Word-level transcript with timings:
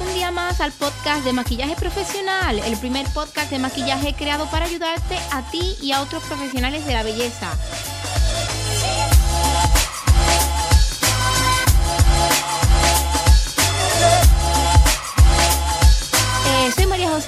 un 0.00 0.14
día 0.14 0.30
más 0.30 0.60
al 0.60 0.72
podcast 0.72 1.24
de 1.24 1.32
maquillaje 1.32 1.74
profesional, 1.74 2.58
el 2.60 2.76
primer 2.76 3.06
podcast 3.12 3.50
de 3.50 3.58
maquillaje 3.58 4.14
creado 4.14 4.46
para 4.50 4.66
ayudarte 4.66 5.16
a 5.32 5.42
ti 5.50 5.76
y 5.82 5.92
a 5.92 6.00
otros 6.02 6.22
profesionales 6.24 6.86
de 6.86 6.92
la 6.92 7.02
belleza. 7.02 7.50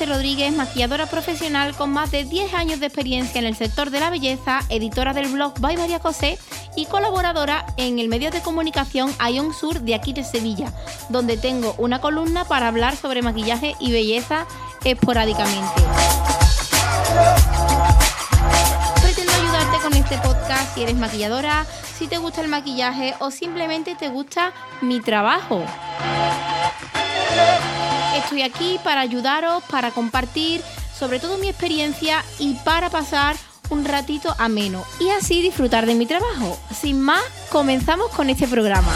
Rodríguez, 0.00 0.54
maquilladora 0.54 1.04
profesional 1.04 1.74
con 1.74 1.90
más 1.90 2.10
de 2.10 2.24
10 2.24 2.54
años 2.54 2.80
de 2.80 2.86
experiencia 2.86 3.38
en 3.38 3.46
el 3.46 3.54
sector 3.54 3.90
de 3.90 4.00
la 4.00 4.08
belleza, 4.08 4.60
editora 4.70 5.12
del 5.12 5.28
blog 5.28 5.60
By 5.60 5.76
María 5.76 5.98
José 5.98 6.38
y 6.76 6.86
colaboradora 6.86 7.66
en 7.76 7.98
el 7.98 8.08
medio 8.08 8.30
de 8.30 8.40
comunicación 8.40 9.14
Ion 9.30 9.52
Sur 9.52 9.82
de 9.82 9.94
aquí 9.94 10.14
de 10.14 10.24
Sevilla, 10.24 10.72
donde 11.10 11.36
tengo 11.36 11.74
una 11.76 12.00
columna 12.00 12.46
para 12.46 12.68
hablar 12.68 12.96
sobre 12.96 13.20
maquillaje 13.20 13.76
y 13.80 13.92
belleza 13.92 14.46
esporádicamente. 14.82 15.82
Pretendo 19.02 19.32
ayudarte 19.32 19.78
con 19.82 19.92
este 19.92 20.16
podcast 20.18 20.74
si 20.74 20.84
eres 20.84 20.96
maquilladora, 20.96 21.66
si 21.98 22.08
te 22.08 22.16
gusta 22.16 22.40
el 22.40 22.48
maquillaje 22.48 23.14
o 23.18 23.30
simplemente 23.30 23.94
te 23.94 24.08
gusta 24.08 24.52
mi 24.80 25.00
trabajo. 25.00 25.62
Estoy 28.14 28.42
aquí 28.42 28.78
para 28.84 29.00
ayudaros, 29.00 29.62
para 29.64 29.90
compartir 29.90 30.60
sobre 30.94 31.18
todo 31.18 31.38
mi 31.38 31.48
experiencia 31.48 32.22
y 32.38 32.54
para 32.56 32.90
pasar 32.90 33.36
un 33.70 33.86
ratito 33.86 34.34
ameno 34.38 34.84
y 35.00 35.08
así 35.08 35.40
disfrutar 35.40 35.86
de 35.86 35.94
mi 35.94 36.04
trabajo. 36.04 36.58
Sin 36.78 37.00
más, 37.00 37.22
comenzamos 37.50 38.08
con 38.10 38.28
este 38.28 38.46
programa. 38.46 38.92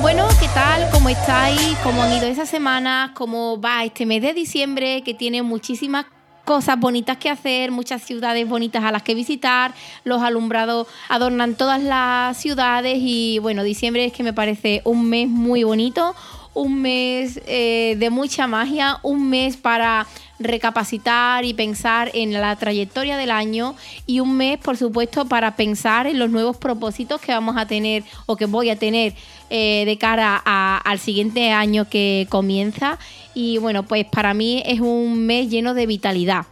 Bueno, 0.00 0.26
¿qué 0.40 0.48
tal? 0.48 0.90
¿Cómo 0.90 1.08
estáis? 1.08 1.78
¿Cómo 1.84 2.02
han 2.02 2.14
ido 2.14 2.26
esas 2.26 2.48
semanas? 2.48 3.12
¿Cómo 3.14 3.60
va 3.60 3.84
este 3.84 4.06
mes 4.06 4.22
de 4.22 4.34
diciembre 4.34 5.02
que 5.04 5.14
tiene 5.14 5.42
muchísimas 5.42 6.06
cosas 6.44 6.78
bonitas 6.78 7.16
que 7.18 7.30
hacer, 7.30 7.70
muchas 7.70 8.02
ciudades 8.02 8.48
bonitas 8.48 8.84
a 8.84 8.92
las 8.92 9.02
que 9.02 9.14
visitar, 9.14 9.74
los 10.04 10.22
alumbrados 10.22 10.86
adornan 11.08 11.54
todas 11.54 11.82
las 11.82 12.36
ciudades 12.36 12.98
y 13.00 13.38
bueno, 13.38 13.62
diciembre 13.62 14.04
es 14.04 14.12
que 14.12 14.22
me 14.22 14.32
parece 14.32 14.82
un 14.84 15.08
mes 15.08 15.28
muy 15.28 15.64
bonito, 15.64 16.14
un 16.54 16.82
mes 16.82 17.40
eh, 17.46 17.96
de 17.98 18.10
mucha 18.10 18.46
magia, 18.46 18.98
un 19.02 19.30
mes 19.30 19.56
para 19.56 20.06
recapacitar 20.44 21.44
y 21.44 21.54
pensar 21.54 22.10
en 22.14 22.32
la 22.32 22.56
trayectoria 22.56 23.16
del 23.16 23.30
año 23.30 23.74
y 24.06 24.20
un 24.20 24.36
mes, 24.36 24.58
por 24.58 24.76
supuesto, 24.76 25.26
para 25.26 25.56
pensar 25.56 26.06
en 26.06 26.18
los 26.18 26.30
nuevos 26.30 26.56
propósitos 26.56 27.20
que 27.20 27.32
vamos 27.32 27.56
a 27.56 27.66
tener 27.66 28.04
o 28.26 28.36
que 28.36 28.46
voy 28.46 28.70
a 28.70 28.76
tener 28.76 29.14
eh, 29.54 29.84
de 29.84 29.98
cara 29.98 30.40
a- 30.44 30.78
al 30.78 30.98
siguiente 30.98 31.50
año 31.52 31.86
que 31.88 32.26
comienza. 32.30 32.98
Y 33.34 33.58
bueno, 33.58 33.82
pues 33.84 34.04
para 34.06 34.32
mí 34.34 34.62
es 34.66 34.80
un 34.80 35.26
mes 35.26 35.48
lleno 35.50 35.72
de 35.74 35.86
vitalidad, 35.86 36.44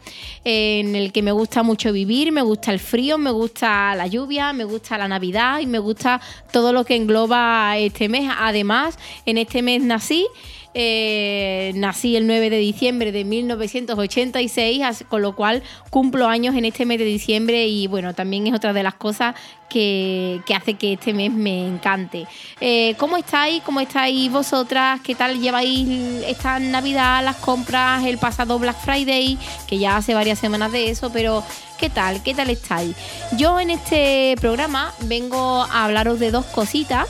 en 0.44 0.96
el 0.96 1.12
que 1.12 1.22
me 1.22 1.33
gusta 1.33 1.62
mucho 1.62 1.92
vivir, 1.92 2.33
me 2.33 2.41
gusta 2.42 2.72
el 2.72 2.78
frío, 2.78 3.18
me 3.18 3.30
gusta 3.30 3.94
la 3.94 4.06
lluvia, 4.06 4.52
me 4.55 4.64
gusta 4.64 4.96
la 4.98 5.06
Navidad 5.08 5.61
y 5.61 5.66
me 5.66 5.78
gusta 5.78 6.20
todo 6.52 6.72
lo 6.72 6.84
que 6.84 6.96
engloba 6.96 7.77
este 7.78 8.08
mes. 8.08 8.30
Además, 8.38 8.98
en 9.27 9.38
este 9.38 9.62
mes 9.62 9.83
nací. 9.83 10.27
Eh, 10.73 11.73
nací 11.75 12.14
el 12.14 12.27
9 12.29 12.48
de 12.48 12.58
diciembre 12.58 13.11
de 13.11 13.25
1986, 13.25 14.83
as- 14.83 15.05
con 15.08 15.20
lo 15.23 15.35
cual 15.35 15.63
cumplo 15.91 16.29
años 16.29 16.55
en 16.55 16.64
este 16.64 16.86
mes 16.86 16.98
de 16.98 17.05
diciembre 17.05 17.67
y 17.67 17.86
bueno, 17.89 18.14
también 18.14 18.47
es 18.47 18.55
otra 18.55 18.73
de 18.73 18.83
las 18.85 18.95
cosas 18.95 19.35
que, 19.69 20.41
que 20.47 20.55
hace 20.55 20.75
que 20.75 20.92
este 20.92 21.13
mes 21.13 21.33
me 21.33 21.67
encante. 21.67 22.27
Eh, 22.61 22.95
¿Cómo 22.98 23.17
estáis? 23.17 23.63
¿Cómo 23.64 23.80
estáis 23.80 24.30
vosotras? 24.30 25.01
¿Qué 25.03 25.14
tal 25.14 25.41
lleváis 25.41 25.89
esta 26.27 26.59
Navidad, 26.61 27.25
las 27.25 27.36
compras, 27.36 28.05
el 28.05 28.19
pasado 28.19 28.59
Black 28.59 28.79
Friday? 28.85 29.39
Que 29.67 29.79
ya 29.79 29.97
hace 29.97 30.14
varias 30.14 30.39
semanas 30.39 30.70
de 30.73 30.91
eso, 30.91 31.11
pero 31.13 31.42
¿qué 31.79 31.91
tal? 31.91 32.23
¿Qué 32.23 32.33
tal 32.35 32.48
estáis? 32.51 32.95
Yo 33.36 33.59
en 33.59 33.70
este 33.70 34.35
programa 34.41 34.92
vengo 35.03 35.63
a 35.64 35.85
hablaros 35.85 36.20
de 36.20 36.30
dos 36.30 36.47
cositas. 36.47 37.09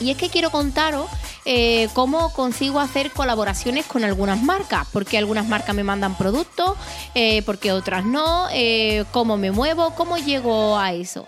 Y 0.00 0.10
es 0.12 0.16
que 0.16 0.28
quiero 0.28 0.50
contaros 0.52 1.06
eh, 1.50 1.88
cómo 1.94 2.30
consigo 2.34 2.78
hacer 2.78 3.10
colaboraciones 3.10 3.86
con 3.86 4.04
algunas 4.04 4.42
marcas, 4.42 4.86
porque 4.92 5.16
algunas 5.16 5.48
marcas 5.48 5.74
me 5.74 5.82
mandan 5.82 6.14
productos, 6.14 6.76
eh, 7.14 7.40
porque 7.46 7.72
otras 7.72 8.04
no, 8.04 8.48
eh, 8.52 9.06
cómo 9.12 9.38
me 9.38 9.50
muevo, 9.50 9.94
cómo 9.94 10.18
llego 10.18 10.76
a 10.76 10.92
eso. 10.92 11.26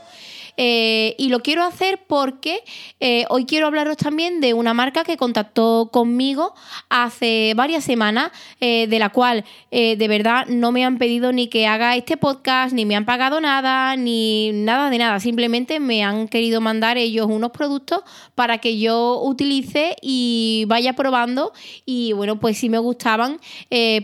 Eh, 0.62 1.14
y 1.16 1.30
lo 1.30 1.40
quiero 1.40 1.64
hacer 1.64 2.00
porque 2.06 2.62
eh, 3.00 3.24
hoy 3.30 3.46
quiero 3.46 3.66
hablaros 3.66 3.96
también 3.96 4.42
de 4.42 4.52
una 4.52 4.74
marca 4.74 5.04
que 5.04 5.16
contactó 5.16 5.88
conmigo 5.90 6.52
hace 6.90 7.54
varias 7.56 7.82
semanas, 7.82 8.30
eh, 8.60 8.86
de 8.86 8.98
la 8.98 9.08
cual 9.08 9.46
de 9.70 10.08
verdad 10.08 10.46
no 10.48 10.72
me 10.72 10.84
han 10.84 10.98
pedido 10.98 11.32
ni 11.32 11.46
que 11.46 11.66
haga 11.66 11.96
este 11.96 12.16
podcast, 12.16 12.74
ni 12.74 12.84
me 12.84 12.96
han 12.96 13.06
pagado 13.06 13.40
nada, 13.40 13.94
ni 13.96 14.50
nada 14.52 14.90
de 14.90 14.98
nada. 14.98 15.20
Simplemente 15.20 15.80
me 15.80 16.02
han 16.02 16.28
querido 16.28 16.60
mandar 16.60 16.98
ellos 16.98 17.28
unos 17.30 17.52
productos 17.52 18.00
para 18.34 18.58
que 18.58 18.78
yo 18.78 19.20
utilice 19.22 19.96
y 20.02 20.64
vaya 20.66 20.94
probando. 20.94 21.52
Y 21.86 22.12
bueno, 22.14 22.40
pues 22.40 22.58
si 22.58 22.68
me 22.68 22.78
gustaban, 22.78 23.38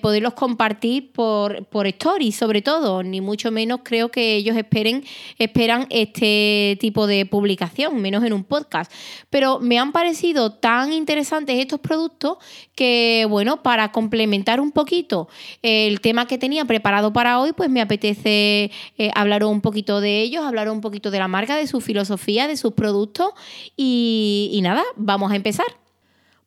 poderlos 0.01 0.35
compartir 0.35 1.11
por, 1.11 1.67
por 1.67 1.89
stories, 1.89 2.37
sobre 2.37 2.63
todo. 2.63 3.03
Ni 3.03 3.21
mucho 3.21 3.51
menos 3.51 3.81
creo 3.83 4.11
que 4.11 4.37
ellos 4.37 4.57
esperen, 4.57 5.05
esperan 5.39 5.89
este 5.91 6.46
tipo 6.81 7.07
de 7.07 7.27
publicación, 7.27 8.01
menos 8.01 8.25
en 8.25 8.33
un 8.33 8.45
podcast. 8.45 8.93
Pero 9.31 9.61
me 9.61 9.79
han 9.79 9.93
parecido 9.93 10.53
tan 10.53 10.93
interesantes 10.93 11.59
estos 11.59 11.81
productos 11.81 12.39
que, 12.75 13.27
bueno, 13.29 13.63
para 13.63 13.93
complementar 13.93 14.61
un 14.61 14.73
poquito 14.73 15.29
el 15.63 16.01
tema 16.01 16.27
que 16.27 16.39
tenía 16.39 16.65
preparado 16.65 17.13
para 17.13 17.41
hoy, 17.41 17.53
pues 17.53 17.71
me 17.71 17.81
apetece 17.81 18.71
eh, 18.99 19.11
hablar 19.15 19.45
un 19.45 19.61
poquito 19.61 20.01
de 20.01 20.21
ellos, 20.23 20.45
hablar 20.45 20.71
un 20.71 20.81
poquito 20.81 21.11
de 21.11 21.19
la 21.19 21.29
marca, 21.29 21.57
de 21.57 21.67
su 21.67 21.81
filosofía, 21.81 22.47
de 22.47 22.57
sus 22.57 22.73
productos 22.73 23.31
y, 23.77 24.51
y 24.53 24.63
nada, 24.63 24.83
vamos 24.97 25.33
a 25.33 25.37
empezar. 25.37 25.86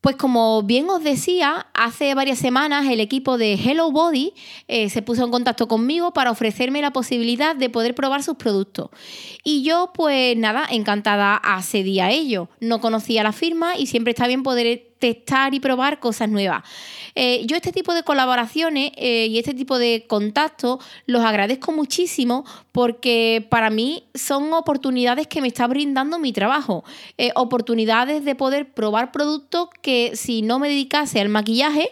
Pues 0.01 0.15
como 0.15 0.63
bien 0.63 0.89
os 0.89 1.03
decía, 1.03 1.67
hace 1.73 2.13
varias 2.15 2.39
semanas 2.39 2.87
el 2.87 3.01
equipo 3.01 3.37
de 3.37 3.55
Hello 3.55 3.91
Body 3.91 4.33
eh, 4.69 4.89
se 4.89 5.01
puso 5.01 5.25
en 5.25 5.31
contacto 5.31 5.67
conmigo 5.67 6.13
para 6.13 6.31
ofrecerme 6.31 6.81
la 6.81 6.93
posibilidad 6.93 7.53
de 7.53 7.69
poder 7.69 7.95
probar 7.95 8.23
sus 8.23 8.37
productos. 8.37 8.89
Y 9.43 9.63
yo, 9.63 9.91
pues 9.93 10.37
nada, 10.37 10.65
encantada 10.69 11.35
accedí 11.35 11.99
a 11.99 12.11
ello. 12.11 12.49
No 12.61 12.79
conocía 12.79 13.23
la 13.23 13.33
firma 13.33 13.77
y 13.77 13.87
siempre 13.87 14.11
está 14.11 14.25
bien 14.25 14.43
poder 14.43 14.88
testar 14.99 15.53
y 15.53 15.59
probar 15.59 15.99
cosas 15.99 16.29
nuevas. 16.29 16.63
Eh, 17.15 17.43
yo 17.45 17.55
este 17.55 17.71
tipo 17.71 17.93
de 17.93 18.03
colaboraciones 18.03 18.91
eh, 18.97 19.27
y 19.29 19.39
este 19.39 19.53
tipo 19.53 19.79
de 19.79 20.05
contactos 20.07 20.83
los 21.05 21.23
agradezco 21.23 21.71
muchísimo 21.71 22.45
porque 22.73 23.45
para 23.49 23.69
mí 23.69 24.03
son 24.13 24.53
oportunidades 24.53 25.27
que 25.27 25.41
me 25.41 25.47
está 25.47 25.67
brindando 25.67 26.19
mi 26.19 26.33
trabajo. 26.33 26.83
Eh, 27.17 27.31
oportunidades 27.35 28.25
de 28.25 28.35
poder 28.35 28.73
probar 28.73 29.11
productos 29.11 29.69
que 29.81 30.11
si 30.15 30.41
no 30.41 30.59
me 30.59 30.67
dedicase 30.69 31.19
al 31.21 31.29
maquillaje, 31.29 31.89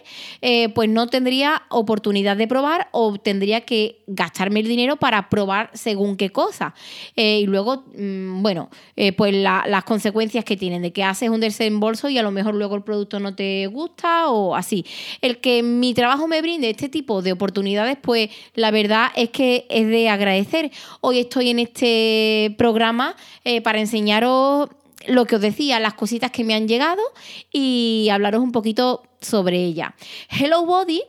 pues 0.74 0.88
no 0.88 1.06
tendría 1.06 1.62
oportunidad 1.70 2.36
de 2.36 2.46
probar 2.46 2.88
o 2.92 3.16
tendría 3.18 3.62
que 3.62 4.02
gastarme 4.06 4.60
el 4.60 4.68
dinero 4.68 4.96
para 4.96 5.28
probar 5.30 5.70
según 5.72 6.16
qué 6.16 6.30
cosa. 6.30 6.74
Y 7.16 7.46
luego, 7.46 7.84
mm, 7.96 8.42
bueno, 8.42 8.68
pues 9.16 9.34
la- 9.34 9.64
las 9.66 9.84
consecuencias 9.84 10.44
que 10.44 10.56
tienen 10.56 10.82
de 10.82 10.92
que 10.92 11.04
haces 11.04 11.30
un 11.30 11.40
desembolso 11.40 12.08
y 12.08 12.18
a 12.18 12.22
lo 12.22 12.30
mejor 12.30 12.54
luego 12.54 12.74
el 12.76 12.82
producto 12.82 12.97
no 13.20 13.34
te 13.34 13.66
gusta 13.66 14.28
o 14.30 14.54
así. 14.54 14.84
El 15.20 15.38
que 15.38 15.62
mi 15.62 15.94
trabajo 15.94 16.26
me 16.26 16.40
brinde 16.42 16.70
este 16.70 16.88
tipo 16.88 17.22
de 17.22 17.32
oportunidades, 17.32 17.96
pues 18.00 18.30
la 18.54 18.70
verdad 18.70 19.08
es 19.16 19.30
que 19.30 19.66
es 19.68 19.86
de 19.88 20.08
agradecer. 20.08 20.70
Hoy 21.00 21.18
estoy 21.18 21.50
en 21.50 21.58
este 21.58 22.54
programa 22.58 23.16
eh, 23.44 23.60
para 23.60 23.80
enseñaros 23.80 24.68
lo 25.06 25.24
que 25.26 25.36
os 25.36 25.40
decía, 25.40 25.80
las 25.80 25.94
cositas 25.94 26.30
que 26.30 26.44
me 26.44 26.54
han 26.54 26.68
llegado 26.68 27.02
y 27.52 28.08
hablaros 28.10 28.42
un 28.42 28.52
poquito 28.52 29.02
sobre 29.20 29.64
ella. 29.64 29.94
Hello 30.28 30.66
Body 30.66 31.02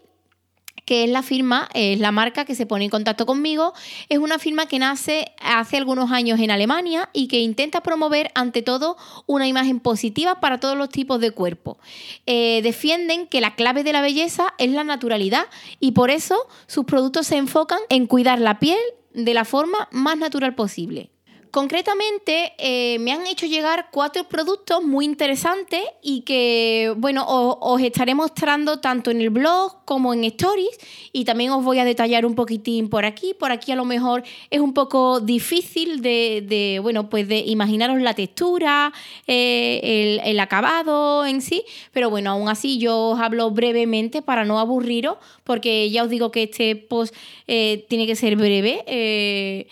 que 0.90 1.04
es 1.04 1.10
la 1.12 1.22
firma, 1.22 1.70
es 1.76 2.00
la 2.00 2.12
marca 2.12 2.46
que 2.46 2.56
se 2.56 2.66
pone 2.66 2.86
en 2.86 2.90
contacto 2.90 3.28
conmigo. 3.28 3.74
Es 4.10 4.18
una 4.18 4.40
firma 4.40 4.66
que 4.66 4.80
nace 4.80 5.34
hace 5.40 5.78
algunos 5.78 6.12
años 6.12 6.40
en 6.40 6.50
Alemania 6.50 7.10
y 7.14 7.28
que 7.28 7.42
intenta 7.42 7.82
promover 7.82 8.32
ante 8.34 8.64
todo 8.64 8.98
una 9.28 9.48
imagen 9.48 9.82
positiva 9.82 10.40
para 10.40 10.60
todos 10.60 10.76
los 10.76 10.90
tipos 10.90 11.22
de 11.22 11.30
cuerpo. 11.30 11.78
Eh, 12.26 12.62
defienden 12.64 13.28
que 13.28 13.40
la 13.40 13.54
clave 13.54 13.84
de 13.84 13.94
la 13.94 14.02
belleza 14.02 14.56
es 14.58 14.72
la 14.72 14.84
naturalidad 14.84 15.46
y 15.80 15.92
por 15.92 16.10
eso 16.10 16.48
sus 16.66 16.86
productos 16.86 17.28
se 17.28 17.38
enfocan 17.38 17.82
en 17.90 18.08
cuidar 18.08 18.42
la 18.42 18.58
piel 18.58 18.80
de 19.14 19.36
la 19.36 19.46
forma 19.46 19.90
más 19.92 20.18
natural 20.18 20.56
posible. 20.56 21.12
Concretamente, 21.52 22.54
eh, 22.60 23.00
me 23.00 23.12
han 23.12 23.26
hecho 23.26 23.48
llegar 23.48 23.88
cuatro 23.92 24.24
productos 24.26 24.84
muy 24.84 25.06
interesantes 25.06 25.82
y 26.04 26.22
que, 26.22 26.94
bueno, 26.98 27.26
os, 27.28 27.82
estaré 27.82 28.14
mostrando 28.14 28.80
tanto 28.80 29.10
en 29.10 29.20
el 29.20 29.32
blog 29.32 29.84
como 29.84 30.14
en 30.14 30.26
Stories 30.26 30.78
y 31.12 31.26
también 31.26 31.50
os 31.50 31.64
voy 31.64 31.80
a 31.80 31.86
detallar 31.86 32.28
un 32.28 32.36
poquitín 32.36 32.88
por 32.88 33.04
aquí. 33.04 33.34
Por 33.34 33.52
aquí 33.52 33.72
a 33.72 33.76
lo 33.76 33.84
mejor 33.84 34.24
es 34.52 34.60
un 34.60 34.76
poco 34.76 35.22
difícil 35.22 36.04
de, 36.04 36.80
bueno, 36.84 37.10
pues 37.10 37.28
de 37.28 37.40
imaginaros 37.40 38.00
la 38.00 38.14
textura, 38.14 38.94
eh, 39.26 40.22
el, 40.24 40.40
acabado 40.40 41.26
en 41.26 41.42
sí, 41.42 41.64
pero 41.92 42.12
bueno, 42.12 42.30
aún 42.30 42.48
así 42.48 42.78
yo 42.78 43.10
os 43.10 43.20
hablo 43.20 43.50
brevemente 43.50 44.22
para 44.22 44.46
no 44.46 44.60
aburriros, 44.60 45.18
porque 45.44 45.90
ya 45.90 46.04
os 46.04 46.10
digo 46.12 46.32
que 46.32 46.44
este 46.44 46.76
post 46.76 47.16
eh, 47.48 47.86
tiene 47.90 48.06
que 48.06 48.16
ser 48.16 48.36
breve. 48.36 49.66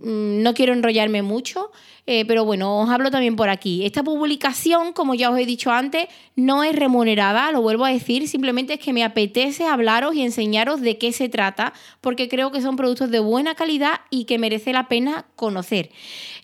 No 0.00 0.54
quiero 0.54 0.72
enrollarme 0.72 1.22
mucho, 1.22 1.70
eh, 2.08 2.24
pero 2.24 2.44
bueno, 2.44 2.78
os 2.80 2.88
hablo 2.88 3.10
también 3.10 3.34
por 3.34 3.48
aquí. 3.48 3.84
Esta 3.84 4.04
publicación, 4.04 4.92
como 4.92 5.14
ya 5.16 5.28
os 5.30 5.38
he 5.38 5.44
dicho 5.44 5.72
antes, 5.72 6.06
no 6.36 6.62
es 6.62 6.76
remunerada, 6.76 7.50
lo 7.50 7.62
vuelvo 7.62 7.84
a 7.84 7.90
decir, 7.90 8.28
simplemente 8.28 8.74
es 8.74 8.80
que 8.80 8.92
me 8.92 9.02
apetece 9.02 9.66
hablaros 9.66 10.14
y 10.14 10.22
enseñaros 10.22 10.80
de 10.80 10.98
qué 10.98 11.12
se 11.12 11.28
trata, 11.28 11.72
porque 12.00 12.28
creo 12.28 12.52
que 12.52 12.60
son 12.60 12.76
productos 12.76 13.10
de 13.10 13.18
buena 13.18 13.56
calidad 13.56 14.02
y 14.10 14.24
que 14.24 14.38
merece 14.38 14.72
la 14.72 14.86
pena 14.86 15.26
conocer. 15.34 15.90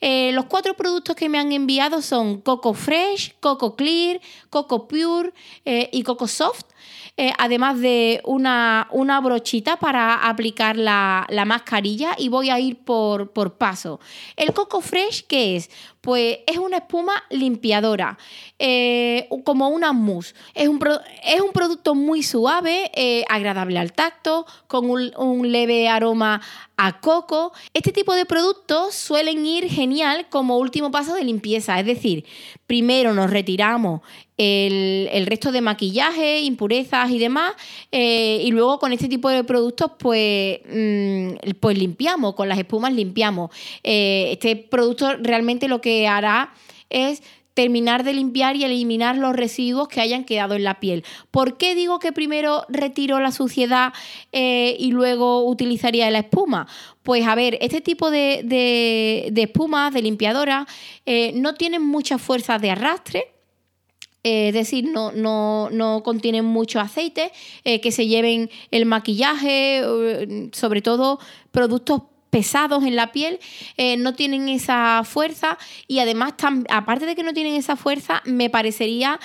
Eh, 0.01 0.33
los 0.33 0.47
cuatro 0.47 0.75
productos 0.75 1.15
que 1.15 1.29
me 1.29 1.39
han 1.39 1.53
enviado 1.53 2.03
son 2.03 2.41
Coco 2.41 2.75
Fresh, 2.75 3.37
Coco 3.39 3.77
Clear, 3.77 4.21
Coco 4.51 4.89
Pure 4.89 5.33
eh, 5.65 5.89
y 5.93 6.03
Coco 6.03 6.27
Soft. 6.27 6.65
Además 7.39 7.79
de 7.79 8.21
una, 8.25 8.89
brochita 9.23 9.77
para 9.77 10.29
aplicar 10.29 10.77
la, 10.77 11.45
mascarilla 11.47 12.17
y 12.19 12.29
voy 12.29 12.51
a 12.51 12.59
ir 12.59 12.79
por, 12.79 13.31
por 13.33 13.59
paso. 13.59 14.01
El 14.35 14.53
Coco 14.53 14.81
Fresh, 14.81 15.27
¿qué? 15.29 15.52
days 15.53 15.69
Pues 16.03 16.39
es 16.49 16.59
una 16.59 16.79
espuma 16.79 17.13
limpiadora, 17.31 18.19
eh, 18.59 19.29
como 19.45 19.69
una 19.69 19.93
mousse. 19.93 20.35
Es 20.53 20.67
un, 20.67 20.81
es 21.25 21.41
un 21.41 21.53
producto 21.53 21.95
muy 21.95 22.25
suave, 22.25 22.91
eh, 22.93 23.25
agradable 23.29 23.79
al 23.79 23.93
tacto, 23.93 24.45
con 24.67 24.91
un, 24.91 25.53
leve 25.53 25.89
aroma 25.89 26.41
a 26.77 27.01
coco. 27.01 27.53
Este 27.73 27.93
tipo 27.93 28.15
de 28.15 28.27
productos 28.27 28.97
suelen 28.97 29.47
ir 29.47 29.69
genial 29.71 30.27
como 30.29 30.59
último 30.59 30.91
paso 30.91 31.15
de 31.15 31.23
limpieza. 31.23 31.79
Es 31.79 31.87
decir, 31.87 32.25
primero 32.67 33.15
nos 33.15 33.31
retiramos 33.31 34.01
el, 34.37 35.27
resto 35.27 35.53
de 35.53 35.61
maquillaje, 35.61 36.41
impurezas 36.41 37.13
y 37.13 37.21
demás. 37.21 37.53
Eh, 37.93 38.43
y 38.45 38.51
luego 38.51 38.81
con 38.81 38.93
este 38.93 39.09
tipo 39.09 39.29
de 39.29 39.45
productos, 39.45 39.93
pues, 39.99 40.59
mm, 40.69 41.51
pues 41.61 41.79
limpiamos, 41.79 42.35
con 42.35 42.49
las 42.49 42.59
espumas 42.59 42.93
limpiamos. 42.93 43.51
Este 43.85 44.57
producto 44.57 45.17
realmente 45.21 45.69
lo 45.69 45.81
que 45.81 45.92
hará 46.09 46.53
es 46.91 47.23
terminar 47.55 48.03
de 48.03 48.15
limpiar 48.15 48.57
y 48.57 48.65
eliminar 48.65 49.17
los 49.19 49.37
residuos 49.37 49.89
que 49.89 50.01
hayan 50.01 50.25
quedado 50.25 50.55
en 50.55 50.65
la 50.65 50.81
piel. 50.81 51.05
¿Por 51.31 51.59
qué 51.59 51.75
digo 51.75 51.99
que 51.99 52.13
primero 52.13 52.65
retiro 52.69 53.21
la 53.21 53.31
suciedad 53.31 53.93
eh, 54.33 54.75
y 54.79 54.91
luego 54.91 55.45
utilizaría 55.45 56.11
la 56.11 56.21
espuma? 56.21 56.67
Pues 57.03 57.27
a 57.27 57.35
ver, 57.35 57.59
este 57.61 57.83
tipo 57.83 58.11
de, 58.11 58.41
de, 58.45 59.43
espumas, 59.43 59.93
de 59.93 60.03
limpiadora, 60.03 60.67
no 61.35 61.55
tienen 61.55 61.83
mucha 61.83 62.17
fuerza 62.17 62.59
de 62.59 62.71
arrastre, 62.71 63.33
eh, 64.25 64.49
es 64.49 64.55
decir, 64.55 64.85
no, 64.85 65.11
no, 65.11 65.69
no 65.71 66.03
contienen 66.05 66.45
mucho 66.45 66.79
aceite, 66.79 67.33
eh, 67.65 67.81
que 67.81 67.91
se 67.91 68.07
lleven 68.07 68.51
el 68.71 68.87
maquillaje, 68.87 69.81
eh, 69.85 70.51
sobre 70.53 70.81
todo 70.81 71.19
productos 71.51 72.03
pesados 72.33 72.83
en 72.85 72.97
la 72.97 73.13
piel, 73.13 73.39
no 73.99 74.15
tienen 74.15 74.49
esa 74.49 75.03
fuerza 75.05 75.59
y 75.87 75.99
además, 75.99 76.33
aparte 76.71 77.05
de 77.05 77.15
que 77.15 77.23
no 77.23 77.35
tienen 77.35 77.53
esa 77.53 77.77
fuerza, 77.77 78.23
me 78.25 78.49
parecería 78.49 79.21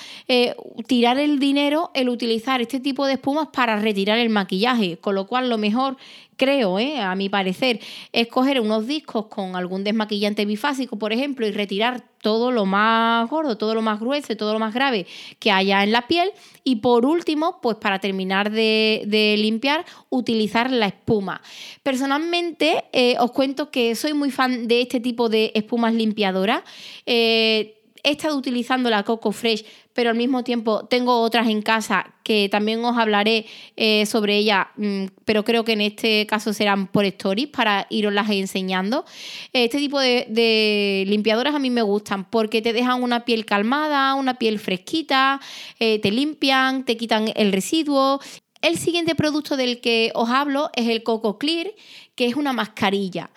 tirar 0.88 1.18
el 1.18 1.40
dinero 1.40 1.90
el 1.94 2.10
utilizar 2.10 2.60
este 2.60 2.82
tipo 2.82 3.06
de 3.06 3.14
espumas 3.14 3.48
para 3.54 3.78
retirar 3.78 4.18
el 4.18 4.28
maquillaje, 4.30 4.98
con 4.98 5.16
lo 5.16 5.26
cual 5.26 5.50
lo 5.50 5.58
mejor 5.58 5.96
creo, 6.38 6.80
¿eh? 6.80 7.00
a 7.00 7.16
mi 7.16 7.28
parecer, 7.28 7.80
es 8.14 8.28
coger 8.28 8.62
unos 8.62 8.88
discos 8.88 9.26
con 9.26 9.56
algún 9.56 9.84
desmaquillante 9.84 10.46
bifásico, 10.46 10.98
por 10.98 11.12
ejemplo, 11.12 11.46
y 11.46 11.52
retirar 11.52 12.04
todo 12.22 12.52
lo 12.52 12.66
más 12.66 13.30
gordo, 13.30 13.58
todo 13.58 13.76
lo 13.76 13.82
más 13.82 14.00
grueso, 14.00 14.36
todo 14.38 14.54
lo 14.54 14.60
más 14.60 14.74
grave 14.74 15.06
que 15.40 15.52
haya 15.52 15.84
en 15.84 15.92
la 15.92 16.08
piel. 16.08 16.32
Y 16.64 16.78
por 16.78 17.06
último, 17.06 17.60
pues 17.62 17.78
para 17.78 18.00
terminar 18.00 18.52
de, 18.52 19.36
limpiar, 19.38 19.86
utilizar 20.10 20.72
la 20.72 20.88
espuma. 20.88 21.42
Personalmente, 21.84 22.86
eh, 22.94 23.16
os 23.20 23.32
cuento 23.32 23.72
que 23.72 23.96
soy 23.96 24.14
muy 24.14 24.32
fan 24.32 24.68
de 24.68 24.82
este 24.82 25.00
tipo 25.00 25.30
de 25.30 25.52
espumas 25.56 25.94
limpiadoras. 25.94 26.64
Eh, 27.06 27.74
he 28.04 28.12
estado 28.12 28.38
utilizando 28.38 28.90
la 28.90 29.04
Coco 29.04 29.32
Fresh, 29.32 29.66
pero 29.98 30.12
al 30.12 30.16
mismo 30.16 30.44
tiempo 30.44 30.86
tengo 30.86 31.22
otras 31.22 31.48
en 31.48 31.64
casa 31.64 32.14
que 32.22 32.50
también 32.52 32.86
os 32.86 32.96
hablaré 33.00 33.48
eh, 33.76 34.06
sobre 34.06 34.38
ellas, 34.38 34.68
mm, 34.76 35.06
pero 35.26 35.44
creo 35.44 35.66
que 35.66 35.72
en 35.72 35.82
este 35.82 36.28
caso 36.28 36.54
serán 36.54 36.86
por 36.86 37.04
stories 37.06 37.48
para 37.48 37.88
iroslas 37.90 38.30
enseñando. 38.30 39.06
Este 39.54 39.80
tipo 39.80 40.00
de, 40.00 41.04
limpiadoras 41.08 41.56
a 41.56 41.58
mí 41.58 41.72
me 41.72 41.82
gustan 41.82 42.30
porque 42.30 42.62
te 42.62 42.74
dejan 42.74 43.02
una 43.02 43.26
piel 43.26 43.44
calmada, 43.48 44.14
una 44.14 44.36
piel 44.36 44.60
fresquita, 44.60 45.42
eh, 45.80 45.98
te 45.98 46.12
limpian, 46.12 46.86
te 46.86 46.96
quitan 46.96 47.32
el 47.36 47.52
residuo. 47.52 48.20
El 48.62 48.78
siguiente 48.78 49.16
producto 49.16 49.58
del 49.58 49.82
que 49.82 50.12
os 50.14 50.30
hablo 50.30 50.70
es 50.76 50.88
el 50.88 51.02
Coco 51.02 51.40
Clear, 51.40 51.72
que 52.14 52.28
es 52.28 52.36
una 52.36 52.54
mascarilla. 52.54 53.32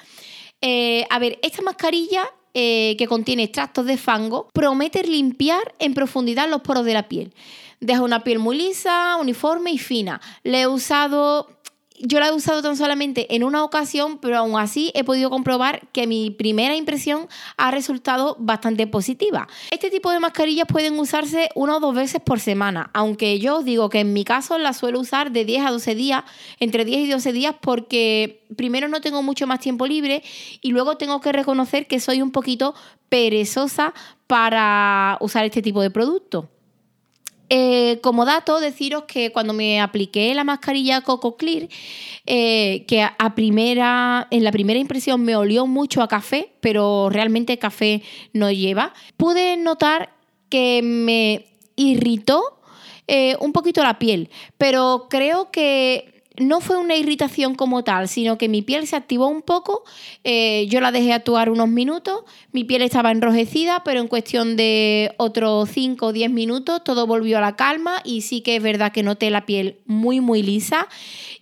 Eh, 0.60 1.06
a 1.08 1.18
ver, 1.18 1.38
esta 1.40 1.62
mascarilla 1.62 2.30
eh, 2.54 2.96
que 2.98 3.06
contiene 3.06 3.44
extractos 3.44 3.86
de 3.86 3.96
fango 3.96 4.48
promete 4.52 5.02
limpiar 5.04 5.74
en 5.78 5.94
profundidad 5.94 6.48
los 6.48 6.62
poros 6.62 6.84
de 6.84 6.94
la 6.94 7.08
piel. 7.08 7.32
Deja 7.80 8.02
una 8.02 8.24
piel 8.24 8.38
muy 8.38 8.58
lisa, 8.58 9.16
uniforme 9.20 9.70
y 9.70 9.78
fina. 9.78 10.20
Le 10.42 10.62
he 10.62 10.66
usado 10.66 11.48
yo 12.02 12.20
la 12.20 12.28
he 12.28 12.32
usado 12.32 12.62
tan 12.62 12.76
solamente 12.76 13.34
en 13.34 13.44
una 13.44 13.62
ocasión, 13.64 14.18
pero 14.18 14.38
aún 14.38 14.58
así 14.58 14.90
he 14.94 15.04
podido 15.04 15.30
comprobar 15.30 15.88
que 15.92 16.06
mi 16.06 16.30
primera 16.30 16.74
impresión 16.74 17.28
ha 17.56 17.70
resultado 17.70 18.36
bastante 18.38 18.86
positiva. 18.86 19.48
Este 19.70 19.90
tipo 19.90 20.10
de 20.10 20.20
mascarillas 20.20 20.66
pueden 20.66 20.98
usarse 20.98 21.50
una 21.54 21.76
o 21.76 21.80
dos 21.80 21.94
veces 21.94 22.20
por 22.20 22.40
semana, 22.40 22.90
aunque 22.94 23.38
yo 23.38 23.58
os 23.58 23.64
digo 23.64 23.88
que 23.88 24.00
en 24.00 24.12
mi 24.12 24.24
caso 24.24 24.58
la 24.58 24.72
suelo 24.72 25.00
usar 25.00 25.30
de 25.32 25.44
10 25.44 25.66
a 25.66 25.70
12 25.70 25.94
días, 25.94 26.24
entre 26.58 26.84
10 26.84 27.00
y 27.00 27.10
12 27.10 27.32
días, 27.32 27.54
porque 27.60 28.46
primero 28.56 28.88
no 28.88 29.00
tengo 29.00 29.22
mucho 29.22 29.46
más 29.46 29.60
tiempo 29.60 29.86
libre 29.86 30.22
y 30.60 30.70
luego 30.70 30.96
tengo 30.96 31.20
que 31.20 31.32
reconocer 31.32 31.86
que 31.86 32.00
soy 32.00 32.22
un 32.22 32.30
poquito 32.30 32.74
perezosa 33.08 33.92
para 34.26 35.18
usar 35.20 35.44
este 35.44 35.62
tipo 35.62 35.82
de 35.82 35.90
producto. 35.90 36.48
Eh, 37.52 37.98
como 38.00 38.24
dato, 38.24 38.60
deciros 38.60 39.04
que 39.08 39.32
cuando 39.32 39.52
me 39.52 39.80
apliqué 39.80 40.32
la 40.36 40.44
mascarilla 40.44 41.00
Coco 41.00 41.36
Clear, 41.36 41.68
eh, 42.24 42.84
que 42.86 43.02
a 43.02 43.34
primera, 43.34 44.28
en 44.30 44.44
la 44.44 44.52
primera 44.52 44.78
impresión 44.78 45.22
me 45.22 45.34
olió 45.34 45.66
mucho 45.66 46.00
a 46.00 46.06
café, 46.06 46.52
pero 46.60 47.10
realmente 47.10 47.58
café 47.58 48.02
no 48.32 48.52
lleva, 48.52 48.94
pude 49.16 49.56
notar 49.56 50.14
que 50.48 50.80
me 50.84 51.46
irritó 51.74 52.60
eh, 53.08 53.36
un 53.40 53.52
poquito 53.52 53.82
la 53.82 53.98
piel, 53.98 54.30
pero 54.56 55.08
creo 55.10 55.50
que 55.50 56.19
no 56.40 56.60
fue 56.60 56.76
una 56.78 56.96
irritación 56.96 57.54
como 57.54 57.84
tal, 57.84 58.08
sino 58.08 58.38
que 58.38 58.48
mi 58.48 58.62
piel 58.62 58.86
se 58.86 58.96
activó 58.96 59.28
un 59.28 59.42
poco, 59.42 59.84
eh, 60.24 60.66
yo 60.68 60.80
la 60.80 60.90
dejé 60.90 61.12
actuar 61.12 61.50
unos 61.50 61.68
minutos, 61.68 62.24
mi 62.52 62.64
piel 62.64 62.82
estaba 62.82 63.10
enrojecida, 63.10 63.84
pero 63.84 64.00
en 64.00 64.08
cuestión 64.08 64.56
de 64.56 65.14
otros 65.18 65.68
5 65.70 66.06
o 66.06 66.12
10 66.12 66.30
minutos 66.30 66.82
todo 66.82 67.06
volvió 67.06 67.38
a 67.38 67.40
la 67.40 67.56
calma 67.56 68.00
y 68.04 68.22
sí 68.22 68.40
que 68.40 68.56
es 68.56 68.62
verdad 68.62 68.92
que 68.92 69.02
noté 69.02 69.30
la 69.30 69.46
piel 69.46 69.78
muy, 69.86 70.20
muy 70.20 70.42
lisa 70.42 70.88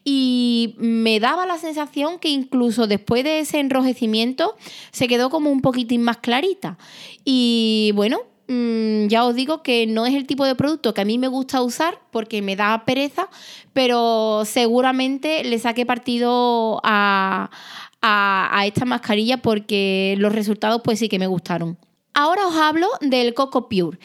y 0.05 0.75
me 0.78 1.21
daba 1.21 1.47
la 1.47 1.59
sensación 1.59 2.19
que 2.19 2.28
incluso 2.28 2.87
después 2.87 3.25
de 3.25 3.40
ese 3.40 3.61
enrojecimiento 3.61 4.57
se 4.90 5.07
quedó 5.07 5.31
como 5.31 5.50
un 5.50 5.61
poquitín 5.61 6.02
más 6.02 6.17
clarita. 6.17 6.78
Y 7.25 7.93
bueno, 7.95 8.23
Mm, 8.50 9.09
ya 9.09 9.26
os 9.26 9.35
digo 9.35 9.62
que 9.62 9.87
no 9.87 10.07
es 10.07 10.14
el 10.14 10.26
tipo 10.26 10.47
de 10.47 10.55
producto 10.55 10.95
que 10.95 11.02
a 11.02 11.05
mí 11.05 11.19
me 11.19 11.28
gusta 11.28 11.61
usar 11.61 12.00
porque 12.11 12.40
me 12.40 12.57
da 12.57 12.87
pereza, 12.87 13.28
pero 13.75 14.43
seguramente 14.47 15.45
le 15.45 15.59
saqué 15.59 15.85
partido 15.85 16.81
a, 16.83 17.50
esta 18.64 18.85
mascarilla 18.87 19.38
porque 19.38 20.14
los 20.19 20.33
resultados 20.33 20.81
pues 20.83 20.99
sí 20.99 21.09
que 21.09 21.19
me 21.19 21.26
gustaron. 21.26 21.76
Ahora 22.14 22.47
os 22.47 22.57
hablo 22.57 22.88
del 23.02 23.35
Coco 23.35 23.69
Pure, 23.69 23.99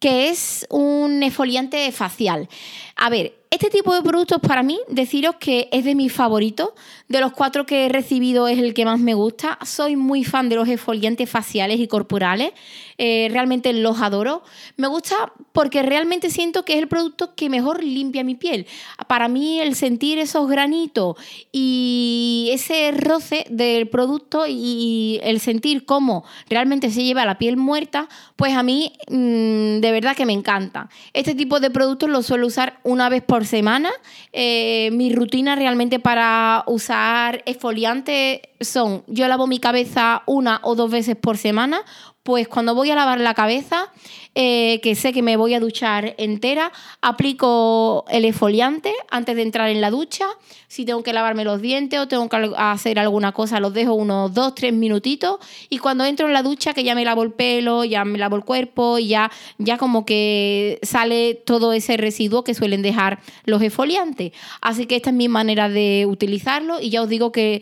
que 0.00 0.28
es 0.28 0.66
un 0.70 1.22
esfoliante 1.22 1.90
facial. 1.92 2.48
A 2.96 3.10
ver, 3.10 3.43
este 3.54 3.70
tipo 3.70 3.94
de 3.94 4.02
productos 4.02 4.40
para 4.40 4.64
mí, 4.64 4.80
deciros 4.88 5.36
que 5.36 5.68
es 5.70 5.84
de 5.84 5.94
mis 5.94 6.12
favoritos 6.12 6.70
De 7.08 7.20
los 7.20 7.32
cuatro 7.32 7.66
que 7.66 7.86
he 7.86 7.88
recibido 7.88 8.48
es 8.48 8.58
el 8.58 8.74
que 8.74 8.84
más 8.84 8.98
me 8.98 9.14
gusta. 9.14 9.58
Soy 9.64 9.94
muy 9.94 10.24
fan 10.24 10.48
de 10.48 10.56
los 10.56 10.68
exfoliantes 10.68 11.30
faciales 11.30 11.78
y 11.78 11.86
corporales. 11.86 12.52
Eh, 12.98 13.28
realmente 13.30 13.72
los 13.72 14.00
adoro. 14.00 14.42
Me 14.76 14.88
gusta 14.88 15.32
porque 15.52 15.82
realmente 15.82 16.30
siento 16.30 16.64
que 16.64 16.74
es 16.74 16.78
el 16.80 16.88
producto 16.88 17.34
que 17.34 17.48
mejor 17.48 17.84
limpia 17.84 18.24
mi 18.24 18.34
piel. 18.34 18.66
Para 19.06 19.28
mí 19.28 19.60
el 19.60 19.76
sentir 19.76 20.18
esos 20.18 20.48
granitos 20.48 21.16
y 21.52 22.48
ese 22.52 22.90
roce 22.92 23.46
del 23.50 23.88
producto 23.88 24.46
y 24.48 25.20
el 25.22 25.38
sentir 25.40 25.84
cómo 25.84 26.24
realmente 26.48 26.90
se 26.90 27.04
lleva 27.04 27.24
la 27.24 27.38
piel 27.38 27.56
muerta, 27.56 28.08
pues 28.36 28.54
a 28.54 28.62
mí 28.62 28.92
mm, 29.08 29.80
de 29.80 29.92
verdad 29.92 30.16
que 30.16 30.26
me 30.26 30.32
encanta. 30.32 30.88
Este 31.12 31.34
tipo 31.34 31.60
de 31.60 31.70
productos 31.70 32.08
los 32.08 32.26
suelo 32.26 32.46
usar 32.46 32.80
una 32.82 33.08
vez 33.08 33.22
por 33.22 33.43
semana. 33.44 33.90
Eh, 34.32 34.90
mi 34.92 35.12
rutina 35.12 35.56
realmente 35.56 35.98
para 35.98 36.64
usar 36.66 37.42
exfoliante 37.46 38.42
son, 38.60 39.02
yo 39.06 39.28
lavo 39.28 39.46
mi 39.46 39.58
cabeza 39.58 40.22
una 40.26 40.60
o 40.62 40.74
dos 40.74 40.90
veces 40.90 41.16
por 41.16 41.36
semana 41.36 41.82
pues 42.24 42.48
cuando 42.48 42.74
voy 42.74 42.90
a 42.90 42.94
lavar 42.94 43.20
la 43.20 43.34
cabeza, 43.34 43.92
eh, 44.34 44.80
que 44.82 44.94
sé 44.94 45.12
que 45.12 45.20
me 45.20 45.36
voy 45.36 45.52
a 45.52 45.60
duchar 45.60 46.14
entera, 46.16 46.72
aplico 47.02 48.06
el 48.08 48.24
exfoliante 48.24 48.94
antes 49.10 49.36
de 49.36 49.42
entrar 49.42 49.68
en 49.68 49.82
la 49.82 49.90
ducha. 49.90 50.24
Si 50.66 50.86
tengo 50.86 51.02
que 51.02 51.12
lavarme 51.12 51.44
los 51.44 51.60
dientes 51.60 52.00
o 52.00 52.08
tengo 52.08 52.26
que 52.30 52.50
hacer 52.56 52.98
alguna 52.98 53.32
cosa, 53.32 53.60
los 53.60 53.74
dejo 53.74 53.92
unos 53.92 54.32
dos, 54.32 54.54
tres 54.54 54.72
minutitos. 54.72 55.38
Y 55.68 55.76
cuando 55.76 56.06
entro 56.06 56.26
en 56.26 56.32
la 56.32 56.42
ducha, 56.42 56.72
que 56.72 56.82
ya 56.82 56.94
me 56.94 57.04
lavo 57.04 57.22
el 57.22 57.32
pelo, 57.32 57.84
ya 57.84 58.06
me 58.06 58.18
lavo 58.18 58.36
el 58.36 58.44
cuerpo, 58.44 58.98
y 58.98 59.08
ya, 59.08 59.30
ya 59.58 59.76
como 59.76 60.06
que 60.06 60.78
sale 60.82 61.34
todo 61.34 61.74
ese 61.74 61.98
residuo 61.98 62.42
que 62.42 62.54
suelen 62.54 62.80
dejar 62.80 63.20
los 63.44 63.60
exfoliantes. 63.60 64.32
Así 64.62 64.86
que 64.86 64.96
esta 64.96 65.10
es 65.10 65.16
mi 65.16 65.28
manera 65.28 65.68
de 65.68 66.06
utilizarlo 66.08 66.80
y 66.80 66.88
ya 66.88 67.02
os 67.02 67.08
digo 67.10 67.32
que 67.32 67.60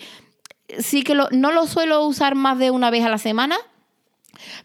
sí 0.78 1.02
que 1.02 1.14
no 1.14 1.50
lo 1.50 1.66
suelo 1.66 2.06
usar 2.06 2.36
más 2.36 2.60
de 2.60 2.70
una 2.70 2.90
vez 2.90 3.04
a 3.04 3.08
la 3.08 3.18
semana 3.18 3.58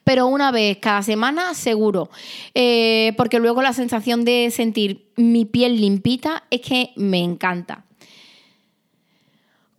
pero 0.04 0.28
una 0.28 0.52
vez 0.52 0.78
cada 0.80 1.02
semana 1.04 1.54
seguro, 1.54 2.10
eh, 2.54 3.14
porque 3.18 3.40
luego 3.40 3.62
la 3.62 3.74
sensación 3.74 4.26
de 4.26 4.52
sentir 4.52 5.12
mi 5.16 5.46
piel 5.46 5.80
limpita 5.80 6.44
es 6.50 6.62
que 6.62 6.92
me 6.96 7.20
encanta. 7.20 7.84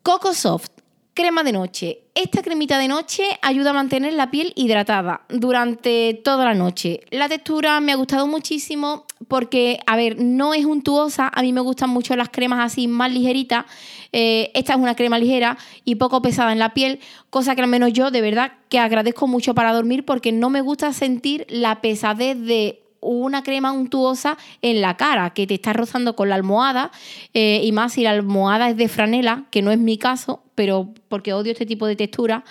Coco 0.03 0.33
Soft, 0.33 0.71
crema 1.19 1.43
de 1.43 1.51
noche. 1.51 2.05
Esta 2.15 2.43
cremita 2.43 2.79
de 2.79 2.87
noche 2.87 3.25
ayuda 3.43 3.71
a 3.71 3.73
mantener 3.73 4.13
la 4.13 4.31
piel 4.31 4.53
hidratada 4.55 5.23
durante 5.29 6.15
toda 6.23 6.45
la 6.45 6.55
noche. 6.55 7.01
La 7.11 7.29
textura 7.29 7.81
me 7.81 7.91
ha 7.91 7.97
gustado 7.97 8.29
muchísimo 8.29 9.05
porque, 9.27 9.81
a 9.89 9.97
ver, 9.97 10.23
no 10.23 10.55
es 10.55 10.65
untuosa. 10.65 11.29
A 11.35 11.43
mí 11.43 11.53
me 11.53 11.61
gustan 11.61 11.91
mucho 11.91 12.15
las 12.15 12.29
cremas 12.29 12.65
así 12.65 12.87
más 12.87 13.13
ligeritas. 13.13 13.65
Eh, 14.13 14.53
esta 14.55 14.75
es 14.75 14.79
una 14.79 14.95
crema 14.95 15.19
ligera 15.19 15.59
y 15.85 15.97
poco 15.97 16.23
pesada 16.23 16.53
en 16.53 16.61
la 16.61 16.73
piel, 16.73 17.01
cosa 17.31 17.57
que 17.57 17.63
al 17.63 17.69
menos 17.69 17.93
yo 17.93 18.13
de 18.13 18.21
verdad 18.21 18.53
que 18.69 18.79
agradezco 18.79 19.27
mucho 19.27 19.57
para 19.57 19.73
dormir 19.73 20.05
porque 20.05 20.31
no 20.31 20.51
me 20.51 20.61
gusta 20.61 20.93
sentir 20.93 21.47
la 21.49 21.81
pesadez 21.81 22.39
de 22.39 22.81
una 23.01 23.43
crema 23.43 23.73
untuosa 23.73 24.39
en 24.63 24.81
la 24.81 24.97
cara 24.97 25.31
que 25.31 25.49
te 25.49 25.55
está 25.55 25.73
rozando 25.73 26.15
con 26.15 26.29
la 26.29 26.37
almohada 26.37 26.93
eh, 27.35 27.61
y 27.65 27.73
más 27.73 27.95
si 27.95 28.05
la 28.05 28.11
almohada 28.11 28.71
es 28.71 28.77
de 28.77 28.87
franela, 28.89 29.47
que 29.51 29.63
no 29.63 29.73
es 29.73 29.79
mi 29.79 29.99
caso, 29.99 30.43
pero 30.59 30.93
porque 31.09 31.33
odio 31.33 31.53
este 31.53 31.67
tipo 31.67 31.87
de 31.87 31.95
textura. 31.95 32.43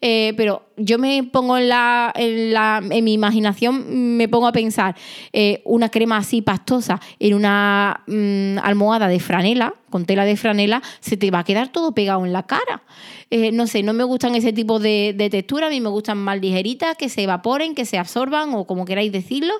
Eh, 0.00 0.34
pero 0.36 0.64
yo 0.76 0.98
me 0.98 1.22
pongo 1.22 1.56
en, 1.56 1.68
la, 1.68 2.12
en, 2.16 3.04
mi 3.04 3.12
imaginación, 3.12 4.16
me 4.16 4.26
pongo 4.26 4.48
a 4.48 4.52
pensar 4.52 4.96
eh, 5.32 5.62
una 5.64 5.88
crema 5.88 6.16
así 6.16 6.42
pastosa 6.42 7.00
en 7.20 7.34
una 7.34 8.02
mm, 8.08 8.58
almohada 8.64 9.06
de 9.06 9.20
franela, 9.20 9.74
con 9.90 10.06
tela 10.06 10.24
de 10.24 10.36
franela, 10.36 10.82
se 10.98 11.16
te 11.16 11.30
va 11.30 11.38
a 11.38 11.44
quedar 11.44 11.70
todo 11.70 11.92
pegado 11.92 12.26
en 12.26 12.32
la 12.32 12.48
cara. 12.48 12.82
Eh, 13.30 13.52
no 13.52 13.68
sé, 13.68 13.84
no 13.84 13.92
me 13.92 14.02
gustan 14.02 14.34
ese 14.34 14.52
tipo 14.52 14.80
de, 14.80 15.14
de 15.16 15.30
textura, 15.30 15.68
a 15.68 15.70
mí 15.70 15.80
me 15.80 15.88
gustan 15.88 16.18
más 16.18 16.40
ligeritas, 16.40 16.96
que 16.96 17.08
se 17.08 17.22
evaporen, 17.22 17.76
que 17.76 17.84
se 17.84 17.96
absorban 17.96 18.54
o 18.54 18.64
como 18.64 18.84
queráis 18.84 19.12
decirlo, 19.12 19.54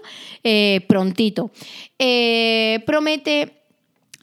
prontito. 0.88 1.52
promete 2.84 3.61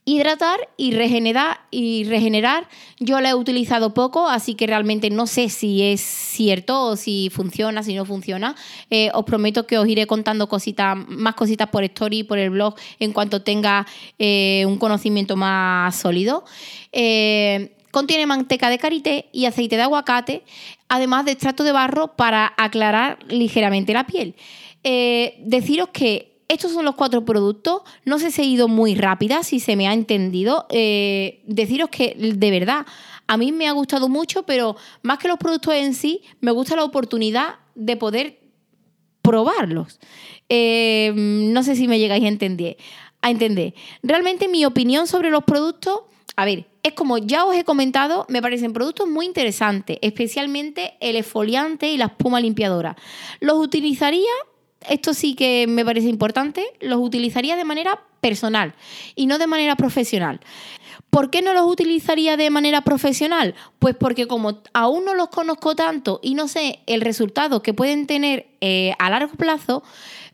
hidratar 0.09 0.69
y 0.75 0.91
regenerar, 0.91 1.61
y 1.69 2.03
regenerar. 2.05 2.67
Yo 2.99 3.21
la 3.21 3.29
he 3.29 3.35
utilizado 3.35 3.93
poco, 3.93 4.27
así 4.27 4.55
que 4.55 4.65
realmente 4.65 5.09
no 5.09 5.27
sé 5.27 5.49
si 5.49 5.83
es 5.83 6.01
cierto 6.01 6.83
o 6.83 6.95
si 6.95 7.29
funciona, 7.31 7.83
si 7.83 7.93
no 7.93 8.05
funciona. 8.05 8.55
Eh, 8.89 9.11
os 9.13 9.23
prometo 9.23 9.67
que 9.67 9.77
os 9.77 9.87
iré 9.87 10.07
contando 10.07 10.49
cositas, 10.49 10.97
más 11.07 11.35
cositas 11.35 11.69
por 11.69 11.83
story, 11.83 12.23
por 12.23 12.39
el 12.39 12.49
blog, 12.49 12.75
en 12.99 13.13
cuanto 13.13 13.41
tenga 13.43 13.85
eh, 14.17 14.63
un 14.67 14.77
conocimiento 14.77 15.35
más 15.35 15.95
sólido. 15.95 16.43
Eh, 16.91 17.75
contiene 17.91 18.25
manteca 18.25 18.69
de 18.69 18.79
karité 18.79 19.29
y 19.31 19.45
aceite 19.45 19.75
de 19.75 19.83
aguacate, 19.83 20.43
además 20.87 21.25
de 21.25 21.33
extracto 21.33 21.63
de 21.63 21.71
barro 21.71 22.15
para 22.15 22.53
aclarar 22.57 23.19
ligeramente 23.27 23.93
la 23.93 24.07
piel. 24.07 24.35
deciros 24.81 25.89
que 25.89 26.28
estos 26.49 26.73
son 26.73 26.83
los 26.83 26.95
cuatro 26.95 27.23
productos. 27.23 27.83
No 28.03 28.19
sé 28.19 28.31
si 28.31 28.41
he 28.41 28.45
ido 28.45 28.67
muy 28.67 28.95
rápida, 28.95 29.43
si 29.43 29.59
se 29.59 29.75
me 29.75 29.87
ha 29.87 29.93
entendido. 29.93 30.65
Eh, 30.69 31.41
deciros 31.45 31.89
que 31.89 32.15
de 32.17 32.51
verdad, 32.51 32.85
a 33.27 33.37
mí 33.37 33.51
me 33.51 33.67
ha 33.67 33.71
gustado 33.71 34.09
mucho, 34.09 34.43
pero 34.43 34.75
más 35.03 35.19
que 35.19 35.27
los 35.27 35.37
productos 35.37 35.75
en 35.75 35.93
sí, 35.93 36.21
me 36.41 36.51
gusta 36.51 36.75
la 36.75 36.83
oportunidad 36.83 37.55
de 37.75 37.95
poder 37.95 38.39
probarlos. 39.21 39.99
Eh, 40.49 41.13
no 41.15 41.61
sé 41.61 41.75
si 41.75 41.87
me 41.87 41.99
llegáis 41.99 42.23
a 42.25 42.27
entender. 42.27 42.77
A 43.21 43.29
entender. 43.29 43.75
Realmente 44.01 44.47
mi 44.47 44.65
opinión 44.65 45.05
sobre 45.05 45.29
los 45.29 45.43
productos, 45.43 46.01
a 46.35 46.45
ver, 46.45 46.65
es 46.81 46.93
como 46.93 47.19
ya 47.19 47.45
os 47.45 47.55
he 47.55 47.63
comentado, 47.63 48.25
me 48.27 48.41
parecen 48.41 48.73
productos 48.73 49.07
muy 49.07 49.27
interesantes, 49.27 49.99
especialmente 50.01 50.93
el 50.99 51.15
exfoliante 51.15 51.91
y 51.91 51.97
la 51.97 52.05
espuma 52.05 52.41
limpiadora. 52.41 52.95
Los 53.39 53.57
utilizaría 53.57 54.31
esto 54.87 55.13
sí 55.13 55.35
que 55.35 55.65
me 55.67 55.83
parece 55.83 56.07
importante, 56.07 56.65
los 56.79 56.99
utilizaría 56.99 57.55
de 57.55 57.65
manera 57.65 58.01
personal 58.21 58.73
y 59.15 59.25
no 59.25 59.37
de 59.37 59.47
manera 59.47 59.75
profesional. 59.75 60.39
¿Por 61.09 61.31
qué 61.31 61.41
no 61.41 61.53
los 61.53 61.65
utilizaría 61.65 62.37
de 62.37 62.49
manera 62.49 62.81
profesional? 62.81 63.55
Pues 63.79 63.95
porque 63.95 64.27
como 64.27 64.61
aún 64.73 65.05
no 65.05 65.15
los 65.15 65.29
conozco 65.29 65.75
tanto 65.75 66.19
y 66.21 66.35
no 66.35 66.47
sé 66.47 66.79
el 66.85 67.01
resultado 67.01 67.63
que 67.63 67.73
pueden 67.73 68.05
tener 68.05 68.47
eh, 68.61 68.93
a 68.99 69.09
largo 69.09 69.33
plazo, 69.33 69.83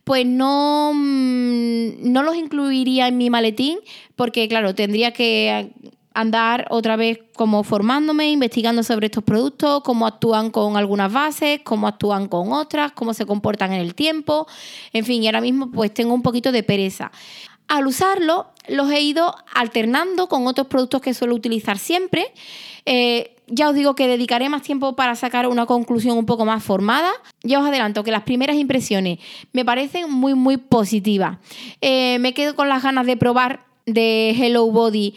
pues 0.04 0.26
no, 0.26 0.92
mm, 0.94 2.12
no 2.12 2.24
los 2.24 2.36
incluiría 2.36 3.08
en 3.08 3.18
mi 3.18 3.30
maletín 3.30 3.80
porque, 4.16 4.48
claro, 4.48 4.76
tendría 4.76 5.12
que 5.12 5.72
andar 6.16 6.66
otra 6.70 6.96
vez 6.96 7.20
como 7.36 7.64
formándome, 7.64 8.32
investigando 8.32 8.82
sobre 8.82 9.08
estos 9.08 9.24
productos, 9.24 9.84
cómo 9.84 10.08
actúan 10.08 10.50
con 10.50 10.78
algunas 10.78 11.12
bases, 11.12 11.60
cómo 11.64 11.88
actúan 11.88 12.28
con 12.28 12.54
otras, 12.54 12.94
cómo 12.94 13.14
se 13.14 13.26
comportan 13.26 13.74
en 13.74 13.82
el 13.82 13.94
tiempo, 13.94 14.48
en 14.94 15.06
fin, 15.06 15.22
y 15.22 15.28
ahora 15.28 15.42
mismo 15.42 15.70
pues 15.70 15.94
tengo 15.94 16.14
un 16.14 16.22
poquito 16.22 16.52
de 16.52 16.64
pereza. 16.64 17.12
Al 17.68 17.86
usarlo, 17.86 18.48
los 18.68 18.90
he 18.92 19.02
ido 19.02 19.36
alternando 19.54 20.28
con 20.28 20.48
otros 20.48 20.68
productos 20.68 21.02
que 21.02 21.14
suelo 21.14 21.36
utilizar 21.36 21.78
siempre. 21.78 22.32
Eh, 22.86 23.36
ya 23.48 23.70
os 23.70 23.76
digo 23.76 23.96
que 23.96 24.08
dedicaré 24.08 24.50
más 24.50 24.62
tiempo 24.62 24.96
para 24.96 25.16
sacar 25.16 25.48
una 25.48 25.66
conclusión 25.66 26.18
un 26.18 26.26
poco 26.26 26.46
más 26.46 26.64
formada. 26.64 27.12
Ya 27.44 27.60
os 27.60 27.66
adelanto 27.66 28.04
que 28.04 28.12
las 28.12 28.24
primeras 28.24 28.56
impresiones 28.56 29.20
me 29.52 29.66
parecen 29.66 30.12
muy, 30.12 30.36
muy 30.36 30.58
positivas. 30.58 31.40
Eh, 31.82 32.18
me 32.20 32.34
quedo 32.34 32.56
con 32.56 32.70
las 32.70 32.84
ganas 32.84 33.06
de 33.06 33.18
probar 33.18 33.66
de 33.86 34.32
Hello 34.32 34.66
Body 34.68 35.16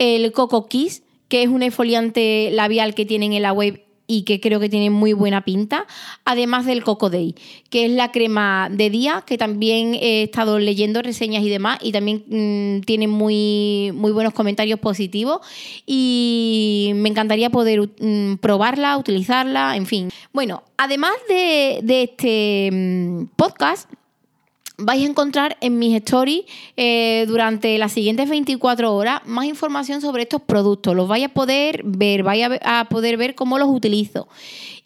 el 0.00 0.32
Coco 0.32 0.66
Kiss, 0.66 1.02
que 1.28 1.42
es 1.42 1.48
un 1.48 1.62
exfoliante 1.62 2.50
labial 2.52 2.94
que 2.94 3.06
tienen 3.06 3.32
en 3.34 3.42
la 3.42 3.52
web 3.52 3.84
y 4.10 4.22
que 4.22 4.40
creo 4.40 4.58
que 4.58 4.68
tiene 4.68 4.90
muy 4.90 5.12
buena 5.12 5.44
pinta, 5.44 5.86
además 6.24 6.66
del 6.66 6.82
Coco 6.82 7.10
Day, 7.10 7.36
que 7.68 7.84
es 7.84 7.92
la 7.92 8.10
crema 8.10 8.68
de 8.68 8.90
día, 8.90 9.22
que 9.24 9.38
también 9.38 9.94
he 9.94 10.24
estado 10.24 10.58
leyendo 10.58 11.00
reseñas 11.00 11.44
y 11.44 11.48
demás, 11.48 11.78
y 11.80 11.92
también 11.92 12.24
mm, 12.26 12.80
tiene 12.80 13.06
muy, 13.06 13.92
muy 13.94 14.10
buenos 14.10 14.34
comentarios 14.34 14.80
positivos, 14.80 15.38
y 15.86 16.90
me 16.96 17.08
encantaría 17.08 17.50
poder 17.50 17.88
mm, 18.00 18.38
probarla, 18.38 18.98
utilizarla, 18.98 19.76
en 19.76 19.86
fin. 19.86 20.10
Bueno, 20.32 20.64
además 20.76 21.12
de, 21.28 21.78
este 21.86 22.70
mm, 22.72 23.26
podcast, 23.36 23.88
vais 24.80 25.02
a 25.02 25.06
encontrar 25.06 25.56
en 25.60 25.78
mis 25.78 25.94
stories 25.96 26.44
eh, 26.76 27.24
durante 27.28 27.76
las 27.78 27.92
siguientes 27.92 28.28
24 28.28 28.94
horas 28.94 29.20
más 29.26 29.44
información 29.44 30.00
sobre 30.00 30.22
estos 30.22 30.42
productos. 30.42 30.94
Los 30.96 31.08
vais 31.08 31.24
a 31.24 31.28
poder 31.28 31.82
ver, 31.84 32.22
vais 32.22 32.48
a, 32.62 32.86
poder 32.88 33.16
ver 33.16 33.34
cómo 33.34 33.58
los 33.58 33.68
utilizo. 33.68 34.28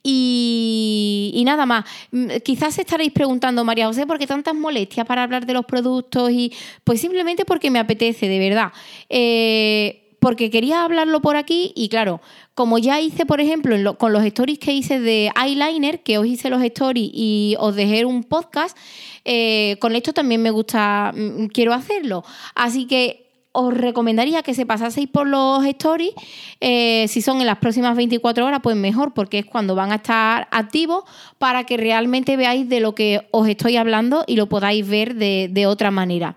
Y, 0.02 1.42
nada 1.46 1.64
más. 1.64 1.84
Mm, 2.10 2.28
quizás 2.44 2.78
estaréis 2.78 3.12
preguntando, 3.12 3.64
María 3.64 3.86
José, 3.86 4.06
¿por 4.06 4.18
qué 4.18 4.26
tantas 4.26 4.54
molestias 4.54 5.06
para 5.06 5.22
hablar 5.22 5.46
de 5.46 5.54
los 5.54 5.64
productos? 5.64 6.30
Y 6.30 6.52
pues 6.82 7.00
simplemente 7.00 7.44
porque 7.44 7.70
me 7.70 7.78
apetece, 7.78 8.28
de 8.28 8.38
verdad. 8.38 8.72
Eh, 9.08 10.00
porque 10.18 10.50
quería 10.50 10.84
hablarlo 10.84 11.20
por 11.20 11.36
aquí 11.36 11.72
y 11.76 11.90
claro, 11.90 12.20
como 12.54 12.78
ya 12.78 13.00
hice, 13.00 13.26
por 13.26 13.40
ejemplo, 13.40 13.98
con 13.98 14.12
los 14.12 14.24
stories 14.24 14.58
que 14.58 14.72
hice 14.72 15.00
de 15.00 15.30
eyeliner, 15.40 16.02
que 16.02 16.18
os 16.18 16.26
hice 16.26 16.50
los 16.50 16.62
stories 16.62 17.10
y 17.12 17.56
os 17.58 17.74
dejé 17.74 18.04
un 18.04 18.22
podcast, 18.22 18.76
eh, 19.24 19.76
con 19.80 19.96
esto 19.96 20.12
también 20.12 20.42
me 20.42 20.50
gusta, 20.50 21.12
mm, 21.14 21.46
quiero 21.46 21.72
hacerlo. 21.72 22.24
Así 22.54 22.86
que 22.86 23.24
os 23.56 23.72
recomendaría 23.72 24.42
que 24.42 24.52
se 24.52 24.66
pasaseis 24.66 25.08
por 25.08 25.28
los 25.28 25.64
stories. 25.64 26.12
Eh, 26.60 27.06
si 27.08 27.22
son 27.22 27.40
en 27.40 27.46
las 27.46 27.58
próximas 27.58 27.96
24 27.96 28.44
horas, 28.44 28.60
pues 28.62 28.76
mejor, 28.76 29.14
porque 29.14 29.38
es 29.40 29.46
cuando 29.46 29.76
van 29.76 29.92
a 29.92 29.96
estar 29.96 30.48
activos 30.50 31.04
para 31.38 31.64
que 31.64 31.76
realmente 31.76 32.36
veáis 32.36 32.68
de 32.68 32.80
lo 32.80 32.96
que 32.96 33.28
os 33.30 33.48
estoy 33.48 33.76
hablando 33.76 34.24
y 34.26 34.34
lo 34.36 34.48
podáis 34.48 34.86
ver 34.86 35.14
de, 35.14 35.66
otra 35.66 35.92
manera. 35.92 36.36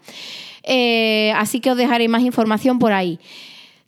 Eh, 0.64 1.34
así 1.36 1.60
que 1.60 1.72
os 1.72 1.78
dejaré 1.78 2.08
más 2.08 2.22
información 2.22 2.78
por 2.78 2.94
ahí. 2.94 3.20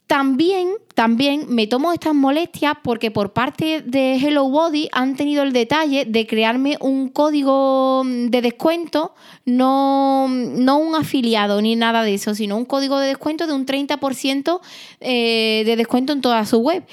También, 0.10 0.70
también 0.96 1.46
me 1.50 1.68
tomo 1.68 1.94
estas 1.94 2.16
molestias 2.16 2.74
porque 2.82 3.12
por 3.12 3.32
parte 3.32 3.84
de 3.86 4.16
Hello 4.16 4.50
Body 4.50 4.90
han 4.92 5.16
tenido 5.16 5.44
el 5.44 5.54
detalle 5.54 6.06
de 6.06 6.26
crearme 6.26 6.80
un 6.82 7.10
código 7.10 8.02
de 8.04 8.42
descuento, 8.42 9.14
no, 9.46 10.26
un 10.26 10.96
afiliado 10.96 11.62
ni 11.62 11.76
nada 11.76 12.02
de 12.02 12.16
eso, 12.16 12.34
sino 12.34 12.58
un 12.58 12.66
código 12.66 12.98
de 12.98 13.06
descuento 13.06 13.46
de 13.46 13.54
un 13.54 13.68
30% 13.68 14.60
eh, 15.00 15.62
de 15.64 15.76
descuento 15.76 16.12
en 16.12 16.22
toda 16.22 16.44
su 16.48 16.58
web. 16.58 16.84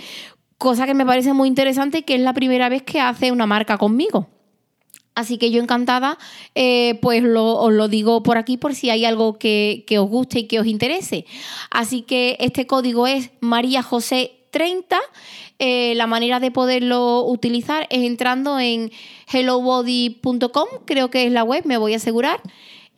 Cosa 0.59 0.85
que 0.85 0.93
me 0.93 1.07
parece 1.07 1.33
muy 1.33 1.49
interesante 1.49 2.03
que 2.03 2.17
es 2.17 2.21
la 2.21 2.35
primera 2.35 2.69
vez 2.69 2.83
que 2.83 3.01
hace 3.01 3.33
una 3.33 3.47
marca 3.47 3.79
conmigo. 3.79 4.29
Así 5.17 5.39
que 5.39 5.51
yo 5.51 5.63
encantada, 5.63 6.19
eh, 6.55 6.99
pues 7.01 7.25
os 7.25 7.73
lo 7.73 7.89
digo 7.89 8.23
por 8.23 8.37
aquí 8.37 8.59
por 8.59 8.75
si 8.75 8.91
hay 8.91 9.07
algo 9.07 9.39
que, 9.39 9.85
os 9.99 10.09
guste 10.11 10.41
y 10.41 10.45
que 10.45 10.61
os 10.61 10.67
interese. 10.67 11.25
Así 11.71 12.03
que 12.03 12.37
este 12.39 12.67
código 12.67 13.07
es 13.07 13.31
María 13.41 13.83
José 13.83 14.33
30. 14.51 14.99
Eh, 15.59 15.95
la 15.97 16.07
manera 16.07 16.39
de 16.39 16.51
poderlo 16.51 17.25
utilizar 17.25 17.87
es 17.89 18.05
entrando 18.05 18.61
en 18.61 18.93
hellobody.com, 19.33 20.69
creo 20.85 21.09
que 21.09 21.25
es 21.25 21.33
la 21.33 21.45
web, 21.45 21.65
me 21.65 21.79
voy 21.79 21.95
a 21.95 21.97
asegurar. 21.97 22.43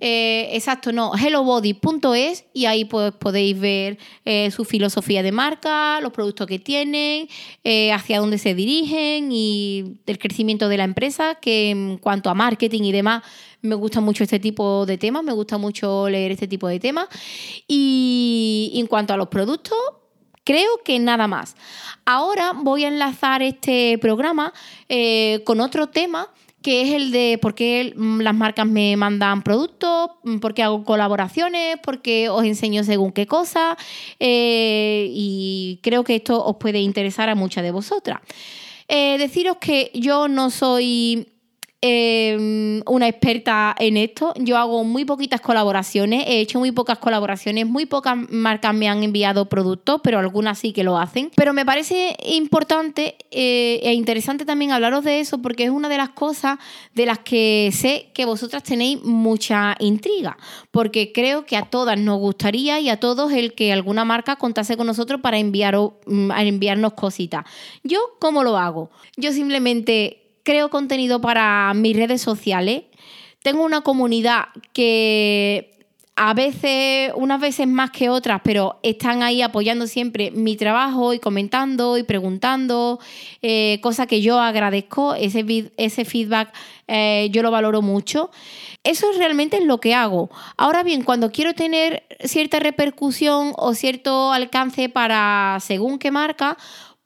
Eh, 0.01 0.51
exacto, 0.53 0.93
no, 0.93 1.13
hellobody.es 1.17 2.45
y 2.53 2.67
ahí 2.67 2.85
pues 2.85 3.13
podéis 3.13 3.59
ver 3.59 3.99
eh, 4.25 4.51
su 4.53 4.65
filosofía 4.65 5.25
de 5.25 5.33
marca, 5.33 6.01
los 6.01 6.13
productos 6.13 6.47
que 6.47 6.61
tienen, 6.61 7.29
eh, 7.65 7.93
hacia 7.93 8.21
dónde 8.21 8.39
se 8.39 8.55
dirigen 8.55 9.33
y 9.33 10.01
el 10.07 10.19
crecimiento 10.19 10.69
de 10.69 10.77
la 10.77 10.85
empresa, 10.85 11.35
que 11.37 11.71
en 11.71 11.99
cuanto 11.99 12.31
a 12.31 12.35
marketing 12.35 12.83
y 12.83 12.93
demás, 12.93 13.25
me 13.61 13.75
gusta 13.75 14.01
mucho 14.01 14.23
este 14.23 14.39
tipo 14.39 14.87
de 14.87 14.99
temas, 14.99 15.25
me 15.25 15.33
gusta 15.33 15.59
mucho 15.59 16.09
leer 16.09 16.31
este 16.31 16.47
tipo 16.47 16.69
de 16.69 16.79
temas. 16.79 17.09
Y 17.67 18.73
en 18.77 18.87
cuanto 18.87 19.15
a 19.15 19.17
los 19.17 19.27
productos, 19.27 19.77
creo 20.45 20.79
que 20.85 21.01
nada 21.01 21.27
más. 21.27 21.57
Ahora 22.05 22.53
voy 22.55 22.85
a 22.85 22.89
enlazar 22.89 23.43
este 23.43 23.99
programa 23.99 24.53
con 25.45 25.61
otro 25.61 25.89
tema 25.89 26.33
que 26.63 26.83
es 26.83 26.95
el 26.95 27.11
de 27.13 27.39
por 27.41 27.55
qué 27.55 27.93
mm, 27.97 28.21
las 28.21 28.35
marcas 28.35 28.67
me 28.67 28.97
mandan 28.97 29.43
productos, 29.43 30.11
mm, 30.25 30.39
por 30.39 30.55
qué 30.55 30.63
hago 30.63 30.85
colaboraciones, 30.85 31.77
por 31.83 32.03
qué 32.03 32.29
os 32.29 32.45
enseño 32.45 32.85
según 32.85 33.13
qué 33.13 33.27
cosa. 33.27 33.77
Eh, 34.19 35.09
y 35.11 35.81
creo 35.83 36.05
que 36.05 36.17
esto 36.17 36.45
os 36.45 36.57
puede 36.57 36.81
interesar 36.81 37.29
a 37.29 37.35
muchas 37.35 37.63
de 37.65 37.71
vosotras. 37.71 38.21
Eh, 38.89 39.17
deciros 39.19 39.59
que 39.59 39.91
yo 39.95 40.29
no 40.29 40.51
soy 40.51 41.29
Em, 41.81 42.83
una 42.87 43.07
experta 43.07 43.73
en 43.79 43.97
esto. 43.97 44.35
Yo 44.37 44.57
hago 44.57 44.83
muy 44.83 45.05
poquitas 45.05 45.41
colaboraciones, 45.41 46.25
he 46.27 46.41
hecho 46.41 46.59
muy 46.59 46.73
pocas 46.73 46.99
colaboraciones, 46.99 47.69
muy 47.69 47.87
pocas 47.87 48.17
marcas 48.31 48.75
me 48.75 48.89
han 48.89 49.05
enviado 49.05 49.49
productos, 49.49 50.01
pero 50.03 50.19
algunas 50.19 50.59
sí 50.59 50.73
que 50.73 50.83
lo 50.83 50.99
hacen. 50.99 51.31
Pero 51.37 51.53
me 51.53 51.65
parece 51.65 52.17
importante 52.31 53.15
eh, 53.31 53.79
e 53.85 53.93
interesante 53.93 54.45
también 54.45 54.73
hablaros 54.73 55.05
de 55.05 55.21
eso 55.21 55.41
porque 55.41 55.63
es 55.63 55.71
una 55.71 55.89
de 55.89 55.99
las 55.99 56.09
cosas 56.09 56.59
de 56.97 57.07
las 57.07 57.21
que 57.21 57.71
sé 57.73 58.11
que 58.13 58.25
vosotras 58.25 58.65
tenéis 58.65 59.01
mucha 59.05 59.77
intriga, 59.79 60.37
porque 60.73 61.13
creo 61.13 61.47
que 61.47 61.57
a 61.57 61.67
todas 61.67 61.97
nos 61.97 62.19
gustaría 62.19 62.81
y 62.81 62.89
a 62.89 62.99
todos 62.99 63.33
el 63.33 63.55
que 63.55 63.73
alguna 63.73 64.05
marca 64.05 64.35
contase 64.35 64.77
con 64.77 64.89
nosotros 64.89 65.21
para 65.21 65.39
enviar, 65.39 65.77
mm, 65.77 66.33
enviarnos 66.33 66.95
cositas. 66.95 67.45
Yo, 67.85 68.01
¿cómo 68.19 68.43
lo 68.43 68.57
hago? 68.57 68.91
Yo 69.17 69.33
simplemente 69.33 70.28
creo 70.49 70.71
contenido 70.71 71.21
para 71.21 71.75
mis 71.75 71.95
redes 71.95 72.23
sociales. 72.23 72.85
Tengo 73.43 73.67
una 73.67 73.83
comunidad 73.83 74.47
que 74.73 75.79
a 76.17 76.33
veces, 76.33 77.13
unas 77.17 77.39
veces 77.39 77.69
más 77.69 77.91
que 77.91 78.09
otras, 78.09 78.41
pero 78.43 78.81
están 78.83 79.23
ahí 79.23 79.43
apoyando 79.43 79.87
siempre 79.87 80.31
mi 80.31 80.57
trabajo 80.57 81.13
y 81.13 81.19
comentando 81.19 81.99
y 81.99 82.03
preguntando, 82.03 82.99
eh, 83.43 83.79
cosa 83.83 84.07
que 84.07 84.23
yo 84.23 84.41
agradezco, 84.41 85.15
ese, 85.15 85.71
ese 85.77 86.07
feedback 86.07 86.55
eh, 86.87 87.29
yo 87.31 87.43
lo 87.43 87.51
valoro 87.51 87.83
mucho. 87.83 88.31
Eso 88.85 89.11
es 89.11 89.19
realmente 89.19 89.61
lo 89.61 89.81
que 89.81 89.95
hago. 89.95 90.31
Ahora 90.57 90.83
bien, 90.83 91.05
cuando 91.05 91.31
quiero 91.31 91.53
tener 91.53 92.05
cierta 92.25 92.59
repercusión 92.59 93.53
o 93.57 93.75
cierto 93.75 94.33
alcance 94.33 94.89
para 94.89 95.59
según 95.61 95.99
qué 95.99 96.11
marca, 96.11 96.57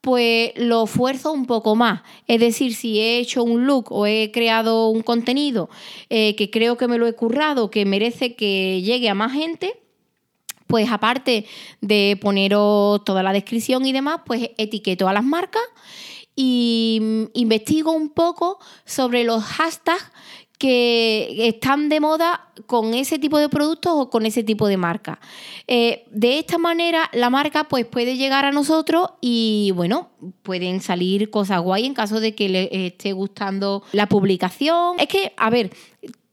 pues 0.02 0.50
lo 0.56 0.84
esfuerzo 0.84 1.32
un 1.32 1.46
poco 1.46 1.76
más. 1.76 2.02
Es 2.26 2.40
decir, 2.40 2.74
si 2.74 2.98
he 3.00 3.18
hecho 3.18 3.42
un 3.44 3.66
look 3.66 3.92
o 3.92 4.04
he 4.04 4.30
creado 4.32 4.88
un 4.88 5.02
contenido 5.02 5.70
eh, 6.10 6.34
que 6.36 6.50
creo 6.50 6.76
que 6.76 6.88
me 6.88 6.98
lo 6.98 7.06
he 7.06 7.14
currado, 7.14 7.70
que 7.70 7.86
merece 7.86 8.34
que 8.34 8.82
llegue 8.82 9.08
a 9.08 9.14
más 9.14 9.32
gente, 9.32 9.80
pues 10.66 10.90
aparte 10.90 11.46
de 11.80 12.18
poneros 12.20 13.04
toda 13.04 13.22
la 13.22 13.32
descripción 13.32 13.86
y 13.86 13.92
demás, 13.92 14.22
pues 14.26 14.50
etiqueto 14.58 15.08
a 15.08 15.12
las 15.12 15.24
marcas 15.24 15.62
y 16.34 16.98
mm, 17.00 17.24
investigo 17.34 17.92
un 17.92 18.08
poco 18.10 18.58
sobre 18.84 19.22
los 19.22 19.44
hashtags 19.44 20.10
que 20.62 21.48
están 21.48 21.88
de 21.88 21.98
moda 21.98 22.46
con 22.66 22.94
ese 22.94 23.18
tipo 23.18 23.36
de 23.38 23.48
productos 23.48 23.94
o 23.96 24.10
con 24.10 24.26
ese 24.26 24.44
tipo 24.44 24.68
de 24.68 24.76
marca. 24.76 25.18
Eh, 25.66 26.04
de 26.12 26.38
esta 26.38 26.56
manera, 26.56 27.10
la 27.14 27.30
marca 27.30 27.64
pues, 27.64 27.84
puede 27.84 28.16
llegar 28.16 28.44
a 28.44 28.52
nosotros 28.52 29.10
y 29.20 29.72
bueno, 29.74 30.10
pueden 30.44 30.80
salir 30.80 31.30
cosas 31.30 31.60
guay 31.60 31.84
en 31.84 31.94
caso 31.94 32.20
de 32.20 32.36
que 32.36 32.48
le 32.48 32.86
esté 32.86 33.12
gustando 33.12 33.82
la 33.90 34.08
publicación. 34.08 35.00
Es 35.00 35.08
que, 35.08 35.32
a 35.36 35.50
ver, 35.50 35.72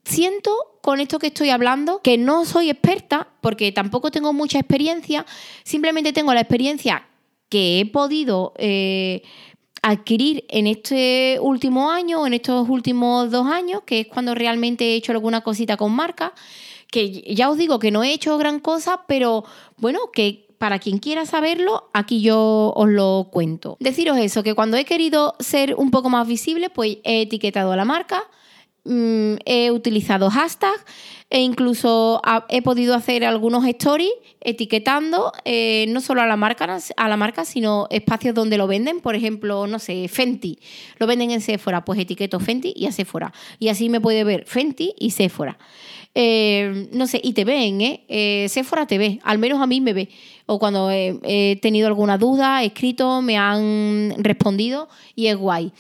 siento 0.04 0.52
con 0.82 1.00
esto 1.00 1.18
que 1.18 1.28
estoy 1.28 1.50
hablando 1.50 2.00
que 2.04 2.20
no 2.20 2.46
soy 2.46 2.70
experta 2.70 3.30
porque 3.42 3.72
tampoco 3.72 4.12
tengo 4.12 4.32
mucha 4.32 4.60
experiencia, 4.60 5.26
simplemente 5.64 6.14
tengo 6.14 6.36
la 6.36 6.42
experiencia 6.42 7.08
que 7.50 7.80
he 7.80 7.86
podido... 7.88 8.54
Eh, 8.60 9.24
adquirir 9.82 10.46
en 10.50 10.68
este 10.68 11.38
último 11.42 11.92
año, 11.92 12.26
en 12.28 12.34
estos 12.34 12.68
últimos 12.70 13.32
dos 13.32 13.48
años, 13.48 13.82
que 13.86 14.02
es 14.02 14.08
cuando 14.08 14.36
realmente 14.36 14.86
he 14.86 14.96
hecho 14.96 15.12
alguna 15.12 15.42
cosita 15.42 15.78
con 15.78 15.94
marca, 15.94 16.34
que 16.92 17.22
ya 17.34 17.50
os 17.50 17.58
digo 17.58 17.80
que 17.80 17.92
no 17.92 18.04
he 18.04 18.14
hecho 18.14 18.38
gran 18.38 18.60
cosa, 18.60 19.02
pero 19.08 19.44
bueno, 19.78 20.00
que 20.12 20.48
para 20.58 20.80
quien 20.80 20.98
quiera 21.00 21.26
saberlo, 21.26 21.90
aquí 21.94 22.22
yo 22.22 22.74
os 22.76 22.90
lo 22.90 23.30
cuento. 23.32 23.78
Deciros 23.80 24.18
eso, 24.18 24.44
que 24.44 24.54
cuando 24.54 24.78
he 24.78 24.86
querido 24.86 25.36
ser 25.40 25.76
un 25.76 25.90
poco 25.90 26.10
más 26.10 26.28
visible, 26.28 26.70
pues 26.70 26.98
he 27.04 27.22
etiquetado 27.22 27.72
a 27.72 27.78
la 27.78 27.86
marca, 27.86 28.24
mm, 28.90 29.36
he 29.46 29.72
utilizado 29.72 30.30
hashtags, 30.30 30.84
e 31.30 31.42
incluso 31.42 32.22
he 32.50 32.62
podido 32.64 32.96
hacer 32.96 33.24
algunos 33.24 33.64
stories 33.66 34.12
etiquetando 34.42 35.32
eh, 35.46 35.86
no 35.90 36.02
solo 36.02 36.22
a 36.22 36.26
la 36.26 36.36
marca 36.36 36.80
a 36.98 37.08
la 37.08 37.18
marca 37.18 37.46
sino 37.46 37.88
espacios 37.92 38.34
donde 38.34 38.58
lo 38.58 38.66
venden. 38.66 39.00
Por 39.00 39.16
ejemplo 39.16 39.68
no 39.68 39.78
sé 39.78 40.08
Fenty. 40.08 40.58
Lo 40.98 41.06
venden 41.06 41.30
en 41.32 41.42
Sephora. 41.42 41.86
Pues 41.86 42.00
etiqueto 42.00 42.40
Fenty 42.40 42.74
y 42.76 42.88
a 42.88 42.92
Sephora. 42.92 43.32
Y 43.60 43.68
así 43.68 43.90
me 43.90 44.02
puede 44.02 44.24
ver 44.24 44.46
Fenty 44.46 44.96
y 44.98 45.12
Sephora. 45.12 45.60
Eh, 46.16 46.90
no 46.92 47.06
sé 47.06 47.22
y 47.24 47.34
te 47.34 47.46
ven 47.46 47.82
¿eh? 47.82 48.06
¿eh? 48.08 48.48
Sephora 48.50 48.88
te 48.88 48.98
ve. 48.98 49.20
Al 49.24 49.38
menos 49.38 49.62
a 49.62 49.68
mí 49.68 49.82
me 49.82 49.94
ve. 49.94 50.10
O 50.48 50.58
cuando 50.58 50.90
he, 50.90 51.20
he 51.24 51.58
tenido 51.58 51.86
alguna 51.86 52.18
duda 52.18 52.64
he 52.64 52.68
escrito 52.68 53.22
me 53.22 53.38
han 53.38 54.16
respondido 54.18 54.90
y 55.14 55.28
es 55.28 55.38
guay 55.38 55.72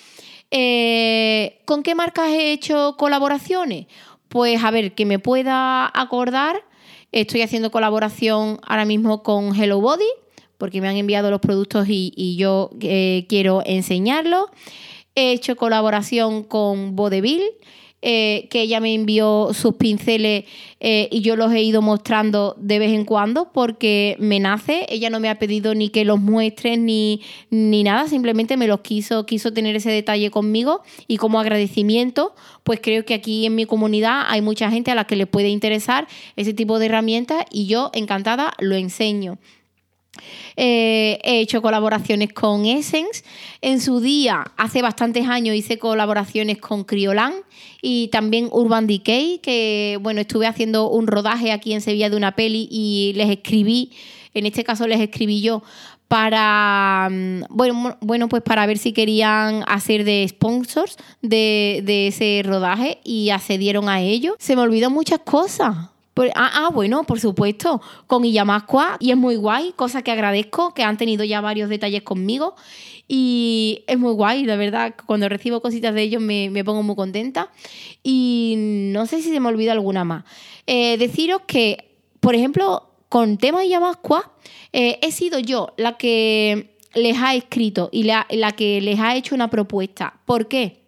¿Con 0.50 1.84
qué 1.84 1.96
marcas 1.96 2.30
he 2.30 2.52
hecho 2.52 2.96
colaboraciones? 2.98 3.88
Pues 4.30 4.64
a 4.64 4.72
ver, 4.72 4.94
que 4.94 5.06
me 5.06 5.20
pueda 5.20 5.92
acordar, 5.94 6.64
estoy 7.12 7.42
haciendo 7.42 7.72
colaboración 7.72 8.60
ahora 8.64 8.86
mismo 8.86 9.24
con 9.24 9.56
Hello 9.56 9.82
Body, 9.82 10.10
porque 10.60 10.82
me 10.82 10.88
han 10.88 10.98
enviado 10.98 11.32
los 11.32 11.40
productos 11.40 11.88
y, 11.90 12.36
yo 12.38 12.70
eh, 12.82 13.26
quiero 13.30 13.64
enseñarlos. 13.66 14.46
He 15.16 15.32
hecho 15.32 15.56
colaboración 15.56 16.44
con 16.44 16.96
Vodevil 16.96 17.44
eh, 18.02 18.48
que 18.50 18.62
ella 18.62 18.80
me 18.80 18.94
envió 18.94 19.50
sus 19.54 19.76
pinceles 19.76 20.46
eh, 20.80 21.10
y 21.12 21.20
yo 21.20 21.36
los 21.36 21.52
he 21.52 21.62
ido 21.62 21.82
mostrando 21.82 22.56
de 22.58 22.80
vez 22.80 22.94
en 22.94 23.04
cuando 23.04 23.52
porque 23.52 24.16
me 24.20 24.40
nace. 24.40 24.86
Ella 24.88 25.10
no 25.10 25.20
me 25.20 25.30
ha 25.30 25.38
pedido 25.38 25.76
ni 25.76 25.90
que 25.90 26.06
los 26.06 26.20
muestre 26.20 26.78
ni, 26.78 27.22
ni 27.50 27.84
nada, 27.84 28.08
simplemente 28.08 28.56
me 28.56 28.68
los 28.68 28.80
quiso, 28.80 29.26
quiso 29.26 29.52
tener 29.52 29.76
ese 29.76 29.92
detalle 29.92 30.32
conmigo 30.32 30.82
y 31.08 31.18
como 31.18 31.42
agradecimiento, 31.42 32.34
pues 32.64 32.80
creo 32.82 33.04
que 33.04 33.14
aquí 33.14 33.46
en 33.46 33.56
mi 33.56 33.66
comunidad 33.66 34.24
hay 34.28 34.42
mucha 34.42 34.72
gente 34.72 34.92
a 34.92 34.96
la 34.96 35.06
que 35.06 35.18
le 35.18 35.28
puede 35.28 35.50
interesar 35.50 36.08
ese 36.38 36.54
tipo 36.54 36.80
de 36.80 36.86
herramientas 36.86 37.44
y 37.52 37.66
yo 37.68 37.92
encantada 37.94 38.54
lo 38.60 38.76
enseño. 38.76 39.38
Eh, 40.56 41.19
he 41.24 41.39
hecho 41.39 41.62
colaboraciones 41.62 42.34
con 42.34 42.65
Essence. 42.65 43.24
En 43.62 43.80
su 43.80 44.00
día, 44.00 44.52
hace 44.58 44.82
bastantes 44.82 45.28
años, 45.28 45.56
hice 45.56 45.78
colaboraciones 45.78 46.58
con 46.58 46.84
Criolan 46.84 47.34
y 47.82 48.10
también 48.10 48.50
Urban 48.52 48.88
Decay, 48.88 49.39
que 49.39 49.98
bueno, 50.02 50.22
estuve 50.22 50.48
haciendo 50.48 50.89
un 50.89 51.08
rodaje 51.08 51.52
aquí 51.52 51.74
en 51.74 51.82
Sevilla 51.82 52.10
de 52.10 52.17
una 52.17 52.36
peli 52.36 52.67
y 52.69 53.13
les 53.15 53.30
escribí, 53.30 53.91
en 54.34 54.45
este 54.45 54.63
caso 54.63 54.88
les 54.88 55.00
escribí 55.00 55.41
yo, 55.41 55.63
para 56.10 57.08
mm, 57.10 57.43
bueno, 57.50 57.98
bueno, 58.02 58.28
pues 58.28 58.41
para 58.41 58.65
ver 58.65 58.78
si 58.78 58.91
querían 58.91 59.63
hacer 59.67 60.04
de 60.04 60.26
sponsors 60.28 60.98
de, 61.22 62.08
ese 62.08 62.41
rodaje 62.43 63.00
y 63.04 63.30
accedieron 63.30 63.88
a 63.88 64.02
ello. 64.02 64.36
Se 64.39 64.56
me 64.56 64.63
olvidó 64.63 64.89
muchas 64.89 65.19
cosas 65.19 65.76
pues, 66.13 66.32
ah, 66.36 66.52
ah, 66.54 66.69
bueno, 66.74 67.04
por 67.04 67.19
supuesto, 67.19 67.82
con 68.08 68.26
Illamasqua 68.26 68.98
y 69.00 69.12
es 69.12 69.17
muy 69.17 69.36
guay, 69.36 69.74
cosa 69.76 70.02
que 70.02 70.12
agradezco, 70.12 70.74
que 70.74 70.84
han 70.84 70.98
tenido 70.98 71.24
ya 71.24 71.41
varios 71.41 71.69
detalles 71.69 72.04
conmigo 72.04 72.56
y 73.08 73.84
es 73.88 73.98
muy 73.98 74.13
guay, 74.13 74.45
la 74.45 74.56
verdad, 74.56 74.93
cuando 75.06 75.28
recibo 75.30 75.62
cositas 75.62 75.95
de 75.95 76.04
ellos 76.04 76.22
me, 76.22 76.63
pongo 76.63 76.84
muy 76.84 76.95
contenta 76.95 77.52
y 78.04 78.56
no 78.58 79.06
sé 79.08 79.22
si 79.22 79.32
se 79.32 79.39
me 79.39 79.48
olvida 79.48 79.72
alguna 79.72 80.04
más. 80.04 80.26
Eh, 80.67 80.98
deciros 80.98 81.41
que, 81.48 81.95
por 82.19 82.36
ejemplo, 82.36 82.89
con 83.10 83.38
tema 83.38 83.65
Illamasqua, 83.65 84.32
eh, 84.74 85.00
he 85.02 85.12
sido 85.12 85.39
yo 85.39 85.74
la 85.78 85.98
que 85.98 86.76
les 86.93 87.17
ha 87.17 87.34
escrito 87.34 87.89
y 87.91 88.04
la, 88.04 88.28
la 88.30 88.52
que 88.52 88.82
les 88.82 89.00
ha 89.00 89.15
hecho 89.15 89.34
una 89.34 89.50
propuesta. 89.50 90.19
¿Por 90.26 90.48
qué? 90.48 90.79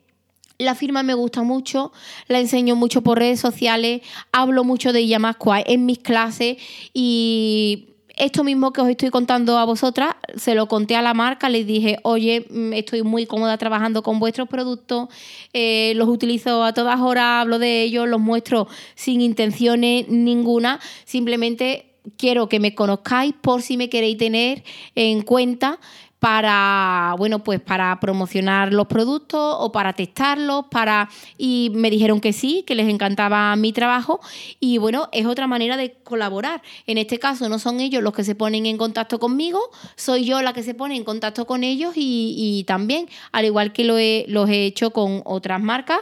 La 0.61 0.75
firma 0.75 1.01
me 1.01 1.15
gusta 1.15 1.41
mucho, 1.41 1.91
la 2.27 2.39
enseño 2.39 2.75
mucho 2.75 3.01
por 3.01 3.17
redes 3.17 3.39
sociales, 3.39 4.01
hablo 4.31 4.63
mucho 4.63 4.93
de 4.93 4.99
ella 4.99 5.17
en 5.65 5.85
mis 5.87 5.97
clases 5.97 6.57
y 6.93 7.87
esto 8.15 8.43
mismo 8.43 8.71
que 8.71 8.81
os 8.81 8.87
estoy 8.87 9.09
contando 9.09 9.57
a 9.57 9.65
vosotras, 9.65 10.13
se 10.35 10.53
lo 10.53 10.67
conté 10.67 10.95
a 10.95 11.01
la 11.01 11.15
marca, 11.15 11.49
les 11.49 11.65
dije, 11.65 11.97
oye, 12.03 12.45
mm, 12.47 12.73
estoy 12.73 13.01
muy 13.01 13.25
cómoda 13.25 13.57
trabajando 13.57 14.03
con 14.03 14.19
vuestros 14.19 14.47
productos, 14.47 15.09
eh, 15.51 15.93
los 15.95 16.07
utilizo 16.07 16.63
a 16.63 16.73
todas 16.73 16.99
horas, 16.99 17.41
hablo 17.41 17.57
de 17.57 17.81
ellos, 17.81 18.07
los 18.07 18.19
muestro 18.19 18.67
sin 18.93 19.19
intenciones 19.19 20.09
ninguna, 20.09 20.79
simplemente 21.05 21.95
quiero 22.17 22.49
que 22.49 22.59
me 22.59 22.75
conozcáis 22.75 23.33
por 23.33 23.63
si 23.63 23.77
me 23.77 23.89
queréis 23.89 24.17
tener 24.17 24.63
en 24.93 25.23
cuenta 25.23 25.79
para, 26.21 27.15
bueno, 27.17 27.43
pues 27.43 27.59
para 27.59 27.99
promocionar 27.99 28.71
los 28.71 28.85
productos 28.85 29.55
o 29.57 29.71
para 29.71 29.93
testarlos, 29.93 30.65
para 30.69 31.09
y 31.35 31.71
me 31.73 31.89
dijeron 31.89 32.21
que 32.21 32.31
sí, 32.31 32.63
que 32.67 32.75
les 32.75 32.87
encantaba 32.87 33.55
mi 33.55 33.73
trabajo 33.73 34.21
y 34.59 34.77
bueno, 34.77 35.09
es 35.13 35.25
otra 35.25 35.47
manera 35.47 35.77
de 35.77 35.93
colaborar. 36.03 36.61
En 36.85 36.99
este 36.99 37.17
caso 37.17 37.49
no 37.49 37.57
son 37.57 37.79
ellos 37.79 38.03
los 38.03 38.13
que 38.13 38.23
se 38.23 38.35
ponen 38.35 38.67
en 38.67 38.77
contacto 38.77 39.19
conmigo, 39.19 39.59
soy 39.95 40.23
yo 40.23 40.43
la 40.43 40.53
que 40.53 40.61
se 40.61 40.75
pone 40.75 40.95
en 40.95 41.03
contacto 41.03 41.47
con 41.47 41.63
ellos 41.63 41.93
y, 41.95 42.65
también, 42.67 43.09
al 43.31 43.45
igual 43.45 43.73
que 43.73 43.83
lo 43.83 43.97
he, 43.97 44.25
los 44.27 44.47
he 44.47 44.67
hecho 44.67 44.91
con 44.91 45.23
otras 45.25 45.59
marcas, 45.59 46.01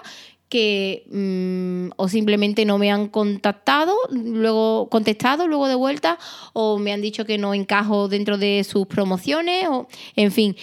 que 0.50 1.06
mm, 1.12 1.92
o 1.96 2.10
simplemente 2.10 2.66
no 2.66 2.78
me 2.78 2.92
han 2.92 3.08
contactado, 3.08 3.96
luego 4.12 4.90
contestado, 4.90 5.48
luego 5.48 5.68
de 5.68 5.76
vuelta, 5.76 6.18
o 6.54 6.80
me 6.80 6.92
han 6.92 7.02
dicho 7.02 7.24
que 7.26 7.38
no 7.38 7.54
encajo 7.54 8.08
dentro 8.08 8.38
de 8.38 8.64
sus 8.64 8.88
promociones, 8.88 9.68
o 9.70 9.88
en 10.16 10.32
fin. 10.32 10.56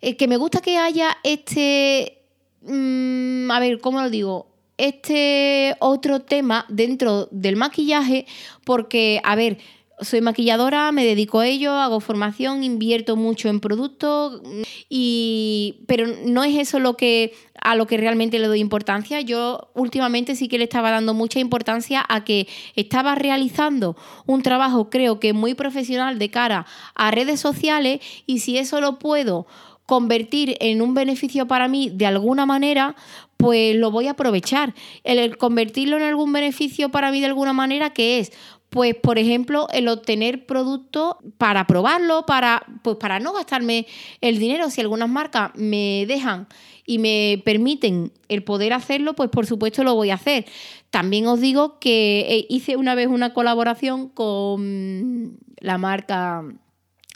Es 0.00 0.16
que 0.16 0.28
me 0.28 0.36
gusta 0.36 0.60
que 0.60 0.76
haya 0.76 1.16
este, 1.22 2.18
mm, 2.62 3.50
a 3.50 3.60
ver, 3.60 3.80
¿cómo 3.80 4.02
lo 4.02 4.10
digo? 4.10 4.48
Este 4.76 5.74
otro 5.78 6.20
tema 6.20 6.66
dentro 6.68 7.28
del 7.30 7.56
maquillaje, 7.56 8.26
porque, 8.64 9.20
a 9.24 9.34
ver, 9.36 9.58
soy 10.00 10.20
maquilladora, 10.20 10.92
me 10.92 11.04
dedico 11.04 11.40
a 11.40 11.46
ello, 11.46 11.72
hago 11.72 12.00
formación, 12.00 12.64
invierto 12.64 13.16
mucho 13.16 13.48
en 13.48 13.60
productos, 13.60 14.42
y, 14.88 15.80
pero 15.86 16.06
no 16.26 16.44
es 16.44 16.56
eso 16.56 16.78
lo 16.78 16.96
que, 16.96 17.34
a 17.60 17.74
lo 17.74 17.86
que 17.86 17.96
realmente 17.96 18.38
le 18.38 18.46
doy 18.46 18.60
importancia. 18.60 19.20
Yo 19.20 19.70
últimamente 19.74 20.36
sí 20.36 20.48
que 20.48 20.58
le 20.58 20.64
estaba 20.64 20.90
dando 20.90 21.14
mucha 21.14 21.40
importancia 21.40 22.04
a 22.08 22.24
que 22.24 22.48
estaba 22.76 23.14
realizando 23.14 23.96
un 24.26 24.42
trabajo 24.42 24.90
creo 24.90 25.20
que 25.20 25.32
muy 25.32 25.54
profesional 25.54 26.18
de 26.18 26.30
cara 26.30 26.66
a 26.94 27.10
redes 27.10 27.40
sociales 27.40 28.00
y 28.26 28.40
si 28.40 28.58
eso 28.58 28.80
lo 28.80 28.98
puedo 28.98 29.46
convertir 29.86 30.54
en 30.60 30.82
un 30.82 30.92
beneficio 30.92 31.48
para 31.48 31.66
mí 31.66 31.90
de 31.90 32.04
alguna 32.04 32.44
manera, 32.44 32.94
pues 33.38 33.74
lo 33.74 33.90
voy 33.90 34.08
a 34.08 34.10
aprovechar. 34.10 34.74
El 35.02 35.38
convertirlo 35.38 35.96
en 35.96 36.02
algún 36.02 36.30
beneficio 36.32 36.90
para 36.90 37.10
mí 37.10 37.20
de 37.20 37.26
alguna 37.26 37.54
manera, 37.54 37.90
que 37.90 38.18
es 38.18 38.32
pues, 38.70 38.94
por 38.94 39.18
ejemplo, 39.18 39.66
el 39.72 39.88
obtener 39.88 40.46
productos 40.46 41.16
para 41.38 41.66
probarlo, 41.66 42.26
para, 42.26 42.64
pues, 42.82 42.96
para 42.96 43.18
no 43.18 43.32
gastarme 43.32 43.86
el 44.20 44.38
dinero. 44.38 44.70
Si 44.70 44.80
algunas 44.80 45.08
marcas 45.08 45.52
me 45.54 46.04
dejan 46.06 46.46
y 46.84 46.98
me 46.98 47.42
permiten 47.44 48.12
el 48.28 48.42
poder 48.44 48.72
hacerlo, 48.72 49.14
pues 49.14 49.30
por 49.30 49.46
supuesto 49.46 49.84
lo 49.84 49.94
voy 49.94 50.10
a 50.10 50.14
hacer. 50.14 50.46
También 50.90 51.26
os 51.26 51.40
digo 51.40 51.78
que 51.78 52.20
eh, 52.28 52.46
hice 52.48 52.76
una 52.76 52.94
vez 52.94 53.08
una 53.08 53.34
colaboración 53.34 54.08
con 54.08 55.38
la 55.60 55.78
marca 55.78 56.44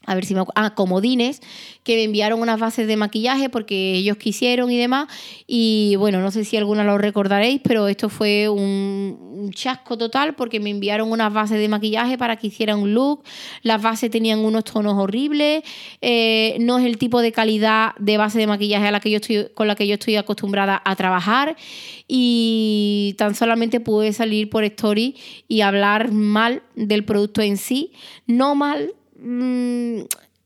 a 0.07 0.15
ver 0.15 0.25
si 0.25 0.35
me 0.35 0.43
ah, 0.55 0.75
comodines, 0.75 1.41
que 1.85 1.97
me 1.97 2.05
enviaron 2.05 2.41
unas 2.41 2.59
bases 2.59 2.87
de 2.87 2.97
maquillaje 2.97 3.49
porque 3.49 3.95
ellos 3.95 4.17
quisieron 4.17 4.71
y 4.71 4.79
demás. 4.79 5.09
Y 5.47 5.97
bueno, 5.97 6.21
no 6.21 6.31
sé 6.31 6.45
si 6.45 6.57
alguna 6.57 6.85
lo 6.85 6.99
recordaréis, 6.99 7.61
pero 7.62 7.88
esto 7.88 8.09
fue 8.09 8.49
un, 8.49 9.51
chasco 9.55 9.99
total 9.99 10.35
porque 10.35 10.61
me 10.61 10.71
enviaron 10.71 11.11
unas 11.11 11.33
bases 11.33 11.59
de 11.59 11.69
maquillaje 11.69 12.17
para 12.17 12.37
que 12.37 12.47
hiciera 12.47 12.77
un 12.77 12.95
look. 12.95 13.23
Las 13.62 13.83
bases 13.83 14.11
tenían 14.11 14.38
unos 14.38 14.65
tonos 14.65 14.95
horribles. 14.95 15.65
Eh, 16.01 16.57
no 16.61 16.79
es 16.79 16.87
el 16.87 16.97
tipo 16.97 17.21
de 17.21 17.33
calidad 17.33 17.93
de 17.99 18.17
base 18.19 18.38
de 18.38 18.47
maquillaje 18.47 18.88
con 19.55 19.67
la 19.67 19.75
que 19.75 19.87
yo 19.87 19.95
estoy 19.95 20.17
acostumbrada 20.17 20.81
a 20.85 20.97
trabajar. 20.97 21.57
Y 22.07 23.15
tan 23.19 23.35
solamente 23.35 23.81
pude 23.81 24.12
salir 24.12 24.49
por 24.49 24.65
story 24.65 25.17
y 25.49 25.62
hablar 25.62 26.12
mal 26.12 26.62
del 26.77 27.05
producto 27.05 27.43
en 27.43 27.57
sí. 27.57 27.93
No 28.27 28.55
mal, 28.55 28.95
Mm, 29.22 30.02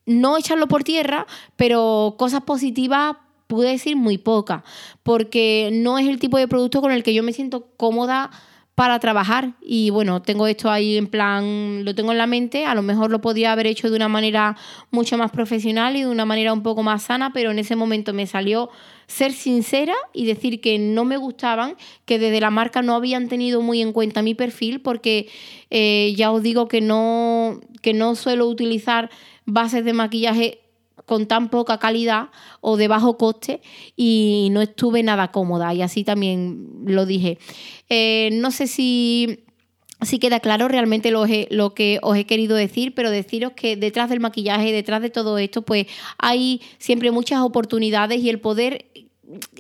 no 0.07 0.39
echarlo 0.39 0.69
por 0.69 0.85
tierra, 0.85 1.27
pero 1.57 2.15
cosas 2.19 2.43
positivas 2.43 3.17
pude 3.47 3.71
decir 3.71 3.97
muy 3.97 4.19
pocas, 4.19 4.63
porque 5.03 5.71
no 5.73 5.99
es 5.99 6.07
el 6.07 6.19
tipo 6.19 6.39
de 6.39 6.49
producto 6.49 6.81
con 6.81 6.93
el 6.93 7.03
que 7.03 7.15
yo 7.15 7.23
me 7.23 7.33
siento 7.33 7.69
cómoda 7.77 8.31
para 8.77 9.01
trabajar. 9.01 9.55
Y 9.63 9.89
bueno, 9.89 10.21
tengo 10.21 10.47
esto 10.47 10.71
ahí 10.71 10.99
en 10.99 11.07
plan, 11.07 11.83
lo 11.85 11.95
tengo 11.95 12.13
en 12.13 12.19
la 12.19 12.27
mente, 12.27 12.67
a 12.67 12.75
lo 12.75 12.83
mejor 12.83 13.11
lo 13.11 13.23
podía 13.23 13.53
haber 13.53 13.67
hecho 13.67 13.89
de 13.89 13.97
una 13.97 14.09
manera 14.09 14.55
mucho 14.91 15.17
más 15.17 15.31
profesional 15.31 15.97
y 15.97 16.03
de 16.03 16.09
una 16.09 16.27
manera 16.27 16.53
un 16.53 16.63
poco 16.63 16.83
más 16.83 17.05
sana, 17.05 17.33
pero 17.33 17.51
en 17.51 17.59
ese 17.59 17.75
momento 17.75 18.13
me 18.13 18.27
salió 18.27 18.69
ser 19.07 19.33
sincera 19.33 19.95
y 20.13 20.27
decir 20.27 20.61
que 20.61 20.79
no 20.79 21.07
me 21.07 21.17
gustaban, 21.17 21.77
que 22.05 22.19
desde 22.19 22.39
la 22.39 22.51
marca 22.51 22.83
no 22.83 22.95
habían 22.95 23.29
tenido 23.29 23.63
muy 23.63 23.81
en 23.81 23.95
cuenta 23.95 24.21
mi 24.21 24.35
perfil, 24.35 24.83
porque 24.83 25.31
eh, 25.71 26.13
ya 26.15 26.31
os 26.31 26.43
digo 26.43 26.69
que 26.69 26.83
no, 26.83 27.61
que 27.81 27.95
no 27.95 28.15
suelo 28.15 28.47
utilizar 28.47 29.09
bases 29.47 29.87
de 29.87 29.95
maquillaje 29.95 30.66
con 31.07 31.27
tan 31.27 31.49
poca 31.49 31.79
calidad 31.79 32.29
o 32.61 32.77
de 32.77 32.89
bajo 32.89 33.17
coste 33.17 33.63
y 33.97 34.49
no 34.51 34.61
estuve 34.61 35.03
nada 35.03 35.31
cómoda 35.31 35.73
y 35.73 35.83
así 35.83 36.05
también 36.05 36.69
lo 36.85 37.07
dije. 37.07 37.39
Eh, 37.89 38.31
no 38.35 38.51
sé 38.51 38.67
si 38.67 39.45
si 40.03 40.19
queda 40.19 40.41
claro 40.41 40.69
realmente 40.69 41.11
lo, 41.11 41.25
lo, 41.51 41.75
que 41.75 41.99
os 42.03 42.17
he 42.19 42.27
querido 42.27 42.55
decir, 42.55 42.95
pero 42.95 43.11
deciros 43.11 43.53
que 43.53 43.77
detrás 43.77 44.11
del 44.11 44.21
maquillaje, 44.21 44.71
detrás 44.71 45.01
de 45.01 45.09
todo 45.09 45.39
esto, 45.39 45.63
pues 45.63 45.87
hay 46.19 46.61
siempre 46.79 47.11
muchas 47.11 47.41
oportunidades 47.41 48.21
y 48.21 48.29
el 48.29 48.39
poder, 48.39 48.87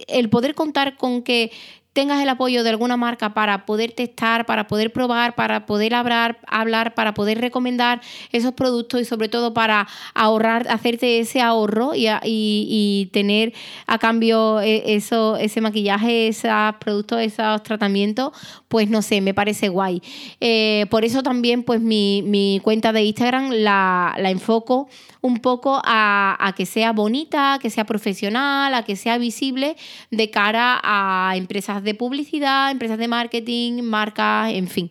el 0.09 0.29
poder 0.29 0.55
contar 0.55 0.99
con 0.99 1.23
que 1.23 1.53
tengas 1.97 2.23
el 2.23 2.29
apoyo 2.29 2.63
de 2.63 2.69
alguna 2.69 2.99
marca 2.99 3.33
para 3.33 3.65
poder 3.65 3.91
testar, 3.91 4.45
para 4.45 4.67
poder 4.67 4.93
probar, 4.93 5.35
para 5.35 5.65
poder 5.65 5.95
hablar, 5.95 6.39
hablar, 6.47 6.93
para 6.93 7.15
poder 7.15 7.41
recomendar 7.41 8.03
esos 8.33 8.53
productos 8.53 9.01
y 9.01 9.07
sobre 9.07 9.31
todo 9.31 9.55
para 9.55 9.89
ahorrar, 10.13 10.69
hacerte 10.69 11.21
ese 11.21 11.41
ahorro 11.41 11.93
y, 11.95 13.09
tener 13.13 13.55
a 13.87 13.97
cambio 13.99 14.61
e, 14.61 14.95
eso, 14.95 15.39
ese 15.39 15.63
maquillaje, 15.63 16.29
esos 16.29 16.51
productos, 16.81 17.21
esos 17.21 17.63
tratamientos, 17.63 18.33
pues 18.69 18.91
no 18.91 19.01
sé, 19.01 19.23
me 19.23 19.33
parece 19.33 19.71
guay. 19.71 20.03
Eh, 20.41 20.85
por 20.91 21.07
eso 21.07 21.23
también 21.23 21.63
pues 21.63 21.81
mi, 21.81 22.61
cuenta 22.63 22.93
de 22.93 23.05
Instagram 23.05 23.51
la, 23.53 24.15
la 24.19 24.31
enfoco 24.31 24.89
un 25.27 25.41
poco 25.41 25.81
a, 25.85 26.55
que 26.57 26.65
sea 26.65 26.93
bonita, 26.93 27.55
a 27.55 27.59
que 27.59 27.69
sea 27.69 27.85
profesional, 27.85 28.73
a 28.73 28.85
que 28.85 28.97
sea 28.97 29.19
visible 29.19 29.77
de 30.11 30.31
cara 30.31 30.81
a 30.83 31.35
empresas 31.37 31.83
de 31.87 31.94
publicidad, 31.94 32.70
empresas 32.70 32.99
de 32.99 33.09
marketing, 33.09 33.83
marcas, 33.83 34.53
en 34.53 34.68
fin. 34.68 34.90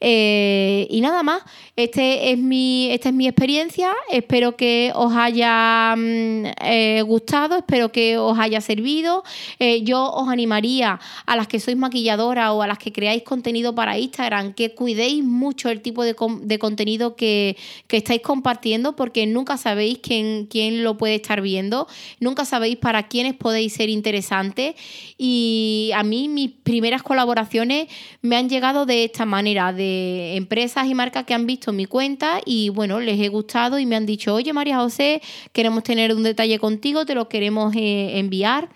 Eh, 0.00 0.86
y 0.90 1.00
nada 1.00 1.22
más, 1.24 1.42
este 1.74 2.30
es 2.30 2.38
mi, 2.38 2.90
esta 2.90 3.08
es 3.08 3.14
mi 3.14 3.26
experiencia, 3.26 3.92
espero 4.10 4.56
que 4.56 4.92
os 4.94 5.12
haya 5.14 5.94
mm, 5.96 6.44
eh, 6.62 7.02
gustado, 7.02 7.56
espero 7.56 7.90
que 7.90 8.16
os 8.18 8.38
haya 8.38 8.60
servido. 8.60 9.24
Eh, 9.58 9.82
yo 9.82 10.10
os 10.12 10.28
animaría 10.28 11.00
a 11.26 11.36
las 11.36 11.48
que 11.48 11.58
sois 11.58 11.76
maquilladoras 11.76 12.50
o 12.50 12.62
a 12.62 12.66
las 12.66 12.78
que 12.78 12.92
creáis 12.92 13.22
contenido 13.22 13.74
para 13.74 13.98
Instagram, 13.98 14.54
que 14.54 14.74
cuidéis 14.74 15.24
mucho 15.24 15.68
el 15.68 15.80
tipo 15.80 16.04
de, 16.04 16.14
contenido 16.58 17.16
que, 17.16 17.56
estáis 17.88 18.22
compartiendo, 18.22 18.94
porque 18.94 19.26
nunca 19.26 19.56
sabéis 19.56 19.98
quién, 19.98 20.46
quién 20.46 20.84
lo 20.84 20.96
puede 20.96 21.16
estar 21.16 21.40
viendo, 21.40 21.88
nunca 22.20 22.44
sabéis 22.44 22.76
para 22.76 23.08
quiénes 23.08 23.34
podéis 23.34 23.72
ser 23.72 23.88
interesantes. 23.88 24.74
Y 25.16 25.90
a 25.94 26.04
mí 26.04 26.17
mis 26.26 26.50
primeras 26.50 27.04
colaboraciones 27.04 27.88
me 28.22 28.36
han 28.36 28.48
llegado 28.48 28.86
de 28.86 29.04
esta 29.04 29.26
manera, 29.26 29.72
de 29.72 30.34
empresas 30.34 30.88
y 30.88 30.94
marcas 30.94 31.24
que 31.24 31.34
han 31.34 31.46
visto 31.46 31.72
mi 31.72 31.86
cuenta 31.86 32.40
y 32.44 32.70
bueno, 32.70 32.98
les 32.98 33.20
he 33.20 33.28
gustado 33.28 33.78
y 33.78 33.86
me 33.86 33.94
han 33.94 34.06
dicho, 34.06 34.34
oye 34.34 34.52
María 34.52 34.78
José, 34.78 35.22
queremos 35.52 35.84
tener 35.84 36.12
un 36.12 36.24
detalle 36.24 36.58
contigo, 36.58 37.06
te 37.06 37.14
lo 37.14 37.28
queremos 37.28 37.76
eh, 37.76 38.18
enviar 38.18 38.70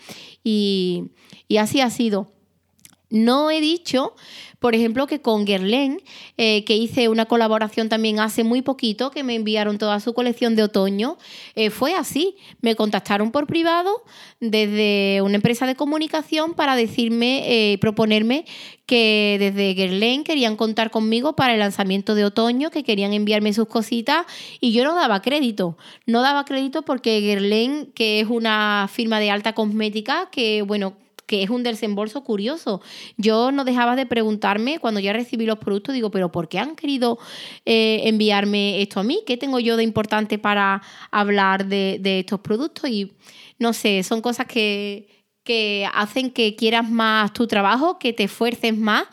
y, 0.44 1.06
y 1.48 1.56
así 1.56 1.80
ha 1.80 1.90
sido. 1.90 2.30
No 3.10 3.50
he 3.50 3.60
dicho, 3.60 4.14
por 4.62 4.76
ejemplo, 4.76 5.08
que 5.08 5.20
con 5.20 5.44
Guerlain, 5.44 6.00
eh, 6.38 6.62
que 6.64 6.76
hice 6.76 7.08
una 7.08 7.26
colaboración 7.26 7.88
también 7.88 8.20
hace 8.20 8.44
muy 8.44 8.62
poquito, 8.62 9.10
que 9.10 9.24
me 9.24 9.34
enviaron 9.34 9.76
toda 9.76 9.98
su 9.98 10.14
colección 10.14 10.54
de 10.54 10.62
otoño, 10.62 11.18
eh, 11.56 11.70
fue 11.70 11.96
así. 11.96 12.36
Me 12.60 12.76
contactaron 12.76 13.32
por 13.32 13.48
privado 13.48 14.04
desde 14.38 15.20
una 15.20 15.34
empresa 15.34 15.66
de 15.66 15.74
comunicación 15.74 16.54
para 16.54 16.76
decirme, 16.76 17.72
eh, 17.72 17.78
proponerme 17.78 18.44
que 18.86 19.36
desde 19.40 19.74
Guerlain 19.74 20.22
querían 20.22 20.54
contar 20.54 20.92
conmigo 20.92 21.34
para 21.34 21.54
el 21.54 21.58
lanzamiento 21.58 22.14
de 22.14 22.24
otoño, 22.24 22.70
que 22.70 22.84
querían 22.84 23.12
enviarme 23.14 23.52
sus 23.52 23.66
cositas 23.66 24.26
y 24.60 24.70
yo 24.72 24.84
no 24.84 24.94
daba 24.94 25.22
crédito. 25.22 25.76
No 26.06 26.22
daba 26.22 26.44
crédito 26.44 26.82
porque 26.82 27.20
Guerlain, 27.20 27.86
que 27.96 28.20
es 28.20 28.28
una 28.28 28.88
firma 28.92 29.18
de 29.18 29.30
alta 29.30 29.54
cosmética, 29.54 30.28
que 30.30 30.62
bueno, 30.62 30.94
que 31.26 31.42
es 31.42 31.50
un 31.50 31.62
desembolso 31.62 32.24
curioso. 32.24 32.80
Yo 33.16 33.52
no 33.52 33.64
dejaba 33.64 33.96
de 33.96 34.06
preguntarme 34.06 34.78
cuando 34.78 35.00
ya 35.00 35.12
recibí 35.12 35.46
los 35.46 35.58
productos, 35.58 35.94
digo, 35.94 36.10
pero 36.10 36.30
¿por 36.32 36.48
qué 36.48 36.58
han 36.58 36.76
querido 36.76 37.18
eh, 37.64 38.02
enviarme 38.04 38.82
esto 38.82 39.00
a 39.00 39.02
mí? 39.02 39.22
¿Qué 39.26 39.36
tengo 39.36 39.58
yo 39.58 39.76
de 39.76 39.82
importante 39.82 40.38
para 40.38 40.82
hablar 41.10 41.66
de, 41.66 41.98
de 42.00 42.20
estos 42.20 42.40
productos? 42.40 42.90
Y 42.90 43.12
no 43.58 43.72
sé, 43.72 44.02
son 44.02 44.20
cosas 44.20 44.46
que, 44.46 45.21
que 45.44 45.88
hacen 45.92 46.30
que 46.30 46.54
quieras 46.54 46.88
más 46.88 47.32
tu 47.32 47.46
trabajo, 47.46 47.98
que 47.98 48.12
te 48.12 48.24
esfuerces 48.24 48.76
más 48.76 49.04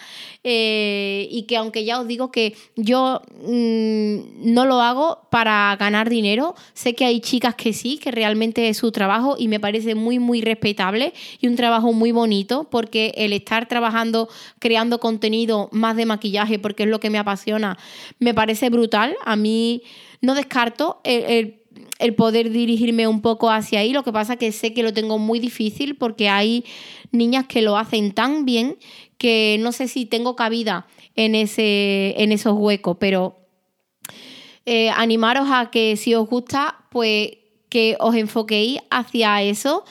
eh, 0.43 1.27
y 1.31 1.43
que 1.43 1.57
aunque 1.57 1.85
ya 1.85 1.99
os 1.99 2.07
digo 2.07 2.31
que 2.31 2.55
yo 2.75 3.21
mm, 3.41 4.53
no 4.53 4.65
lo 4.65 4.81
hago 4.81 5.27
para 5.31 5.75
ganar 5.79 6.09
dinero, 6.09 6.55
sé 6.73 6.93
que 6.93 7.05
hay 7.05 7.19
chicas 7.19 7.55
que 7.55 7.73
sí, 7.73 7.97
que 7.97 8.11
realmente 8.11 8.69
es 8.69 8.77
su 8.77 8.91
trabajo 8.91 9.35
y 9.39 9.47
me 9.47 9.59
parece 9.59 9.95
muy, 9.95 10.19
muy 10.19 10.41
respetable 10.41 11.13
y 11.39 11.47
un 11.47 11.55
trabajo 11.55 11.93
muy 11.93 12.11
bonito 12.11 12.67
porque 12.69 13.13
el 13.17 13.33
estar 13.33 13.67
trabajando, 13.67 14.29
creando 14.59 14.99
contenido 14.99 15.69
más 15.71 15.95
de 15.95 16.05
maquillaje, 16.05 16.59
porque 16.59 16.83
es 16.83 16.89
lo 16.89 16.99
que 16.99 17.09
me 17.09 17.17
apasiona, 17.17 17.77
me 18.19 18.33
parece 18.33 18.69
brutal. 18.69 19.15
A 19.25 19.35
mí 19.35 19.81
no 20.21 20.35
descarto 20.35 21.01
el 21.03 21.23
el 21.29 21.58
poder 22.15 22.49
dirigirme 22.49 23.07
un 23.07 23.21
poco 23.21 23.51
hacia 23.51 23.79
ahí. 23.79 23.93
Lo 23.93 24.03
que 24.03 24.11
pasa 24.11 24.37
que 24.37 24.51
sé 24.51 24.73
que 24.73 24.83
lo 24.83 24.93
tengo 24.93 25.19
muy 25.19 25.39
difícil 25.39 25.95
porque 25.95 26.29
hay 26.29 26.65
niñas 27.11 27.45
que 27.47 27.61
lo 27.61 27.77
hacen 27.77 28.13
tan 28.13 28.45
bien 28.45 28.77
que 29.17 29.57
no 29.59 29.71
sé 29.71 29.87
si 29.87 30.05
tengo 30.05 30.35
cabida 30.35 30.87
en, 31.15 31.35
ese, 31.35 32.15
en 32.17 32.31
esos 32.31 32.53
huecos, 32.57 32.97
pero 32.99 33.39
eh, 34.65 34.89
animaros 34.89 35.49
a 35.51 35.69
que 35.71 35.97
si 35.97 36.15
os 36.15 36.27
gusta, 36.27 36.85
pues 36.89 37.31
que 37.69 37.97
os 37.99 38.15
enfoquéis 38.15 38.79
hacia 38.89 39.41
eso. 39.43 39.83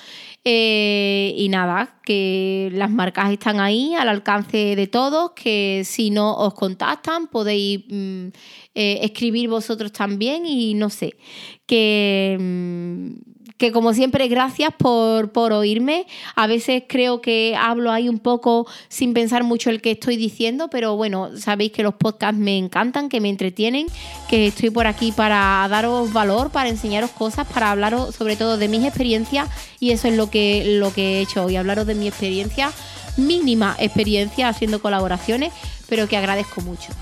Eh, 0.51 1.35
y 1.37 1.51
nada, 1.51 2.01
que 2.03 2.71
las 2.73 2.91
marcas 2.91 3.31
están 3.31 3.61
ahí 3.61 3.95
al 3.95 4.09
alcance 4.09 4.77
de 4.77 4.87
todos, 4.87 5.33
que 5.33 5.83
si 5.85 6.09
no 6.09 6.35
os 6.39 6.55
contactan 6.55 7.27
podéis 7.27 7.81
mm, 7.87 8.29
eh, 8.75 8.99
escribir 9.03 9.51
vosotros 9.51 9.93
también 9.93 10.47
y 10.47 10.73
no 10.73 10.89
sé, 10.89 11.19
que, 11.67 12.39
mm, 12.41 13.38
que 13.59 13.73
como 13.73 13.93
siempre 13.93 14.29
gracias 14.29 14.73
por, 14.77 15.31
por, 15.33 15.53
oírme. 15.53 16.07
A 16.37 16.47
veces 16.47 16.85
creo 16.89 17.21
que 17.21 17.57
hablo 17.61 17.91
ahí 17.91 18.09
un 18.09 18.21
poco 18.21 18.67
sin 18.89 19.13
pensar 19.13 19.43
mucho 19.43 19.69
el 19.71 19.83
que 19.83 19.91
estoy 19.91 20.17
diciendo, 20.17 20.69
pero 20.71 20.97
bueno, 20.97 21.37
sabéis 21.37 21.73
que 21.73 21.83
los 21.83 21.95
podcasts 21.95 22.39
me 22.39 22.57
encantan, 22.57 23.09
que 23.09 23.21
me 23.21 23.29
entretienen, 23.29 23.87
que 24.29 24.47
estoy 24.47 24.71
por 24.71 24.87
aquí 24.87 25.13
para 25.13 25.67
daros 25.69 26.13
valor, 26.13 26.51
para 26.51 26.69
enseñaros 26.69 27.11
cosas, 27.11 27.47
para 27.49 27.73
hablaros 27.73 28.15
sobre 28.15 28.37
todo 28.37 28.57
de 28.57 28.69
mis 28.69 28.85
experiencias 28.85 29.49
y 29.81 29.91
eso 29.91 30.09
es 30.09 30.17
lo 30.17 30.31
que, 30.31 30.77
lo 30.79 30.93
que 30.93 31.19
he 31.19 31.21
hecho 31.21 31.45
hoy, 31.45 31.57
hablaros 31.57 31.87
de 31.87 31.97
mi 31.97 32.07
experiencia, 32.07 32.73
mínima 33.17 33.75
experiencia 33.81 34.49
haciendo 34.49 34.81
colaboraciones, 34.81 35.53
pero 35.89 36.07
que 36.07 36.17
agradezco 36.17 36.61
mucho. 36.61 36.93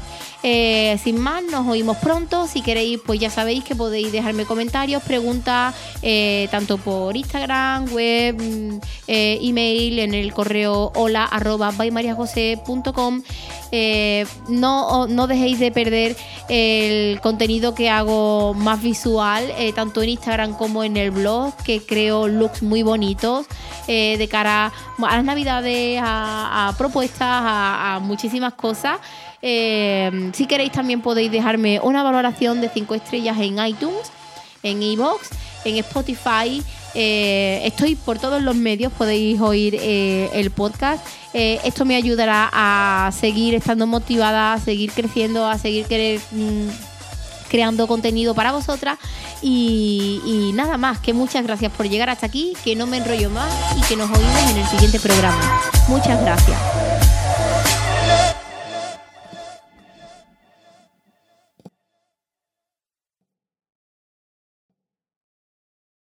Eh, 0.42 0.98
sin 1.02 1.18
más, 1.18 1.42
nos 1.44 1.66
oímos 1.66 1.96
pronto. 1.98 2.46
Si 2.46 2.62
queréis, 2.62 3.00
pues 3.04 3.18
ya 3.18 3.30
sabéis 3.30 3.64
que 3.64 3.74
podéis 3.74 4.12
dejarme 4.12 4.44
comentarios, 4.44 5.02
preguntas, 5.02 5.74
eh, 6.02 6.48
tanto 6.50 6.78
por 6.78 7.16
Instagram, 7.16 7.92
web, 7.92 8.36
mm, 8.40 8.78
eh, 9.08 9.38
email, 9.42 9.98
en 9.98 10.14
el 10.14 10.32
correo 10.32 10.92
hola 10.94 11.24
arroba 11.24 11.72
no, 14.48 15.06
no 15.06 15.26
dejéis 15.26 15.58
de 15.58 15.70
perder 15.70 16.16
el 16.48 17.20
contenido 17.20 17.74
que 17.74 17.90
hago 17.90 18.54
más 18.54 18.82
visual, 18.82 19.52
tanto 19.74 20.02
en 20.02 20.10
Instagram 20.10 20.54
como 20.56 20.84
en 20.84 20.96
el 20.96 21.10
blog, 21.10 21.54
que 21.64 21.80
creo 21.84 22.28
looks 22.28 22.62
muy 22.62 22.82
bonitos 22.82 23.46
de 23.86 24.28
cara 24.30 24.72
a 24.98 25.16
las 25.16 25.24
navidades, 25.24 26.00
a, 26.02 26.74
propuestas, 26.78 27.20
a 27.22 28.00
muchísimas 28.02 28.54
cosas. 28.54 28.98
Eh, 29.42 30.30
si 30.34 30.46
queréis 30.46 30.72
también 30.72 31.00
podéis 31.00 31.30
dejarme 31.30 31.78
una 31.80 32.02
valoración 32.02 32.60
de 32.60 32.68
5 32.68 32.94
estrellas 32.96 33.38
en 33.38 33.64
iTunes, 33.64 34.10
en 34.62 34.82
iBox, 34.82 35.30
en 35.64 35.76
Spotify. 35.76 36.62
Eh, 36.98 37.60
estoy 37.64 37.94
por 37.94 38.18
todos 38.18 38.40
los 38.40 38.56
medios, 38.56 38.90
podéis 38.90 39.38
oír 39.40 39.76
eh, 39.78 40.30
el 40.32 40.50
podcast. 40.50 41.06
esto 41.34 41.84
me 41.84 41.96
ayudará 41.96 42.48
a 42.50 43.12
seguir 43.12 43.54
estando 43.54 43.86
motivada, 43.86 44.54
a 44.54 44.58
seguir 44.58 44.90
creciendo, 44.92 45.46
a 45.46 45.58
seguir 45.58 45.84
querer, 45.84 46.18
mm, 46.30 46.68
creando 47.50 47.86
contenido 47.86 48.34
para 48.34 48.52
vosotras. 48.52 48.98
Y, 49.42 50.22
y, 50.24 50.52
nada 50.54 50.78
más, 50.78 50.98
que 50.98 51.12
muchas 51.12 51.44
gracias 51.44 51.70
por 51.72 51.86
llegar 51.86 52.08
hasta 52.08 52.24
aquí, 52.24 52.54
que 52.64 52.74
no 52.74 52.86
me 52.86 52.96
enrollo 52.96 53.28
más 53.28 53.52
y 53.76 53.82
que 53.82 53.96
nos 53.96 54.10
oímos 54.10 54.50
en 54.50 54.56
el 54.56 54.66
siguiente 54.66 54.98
programa. 54.98 55.60
Muchas 55.88 56.18
gracias. 56.22 56.58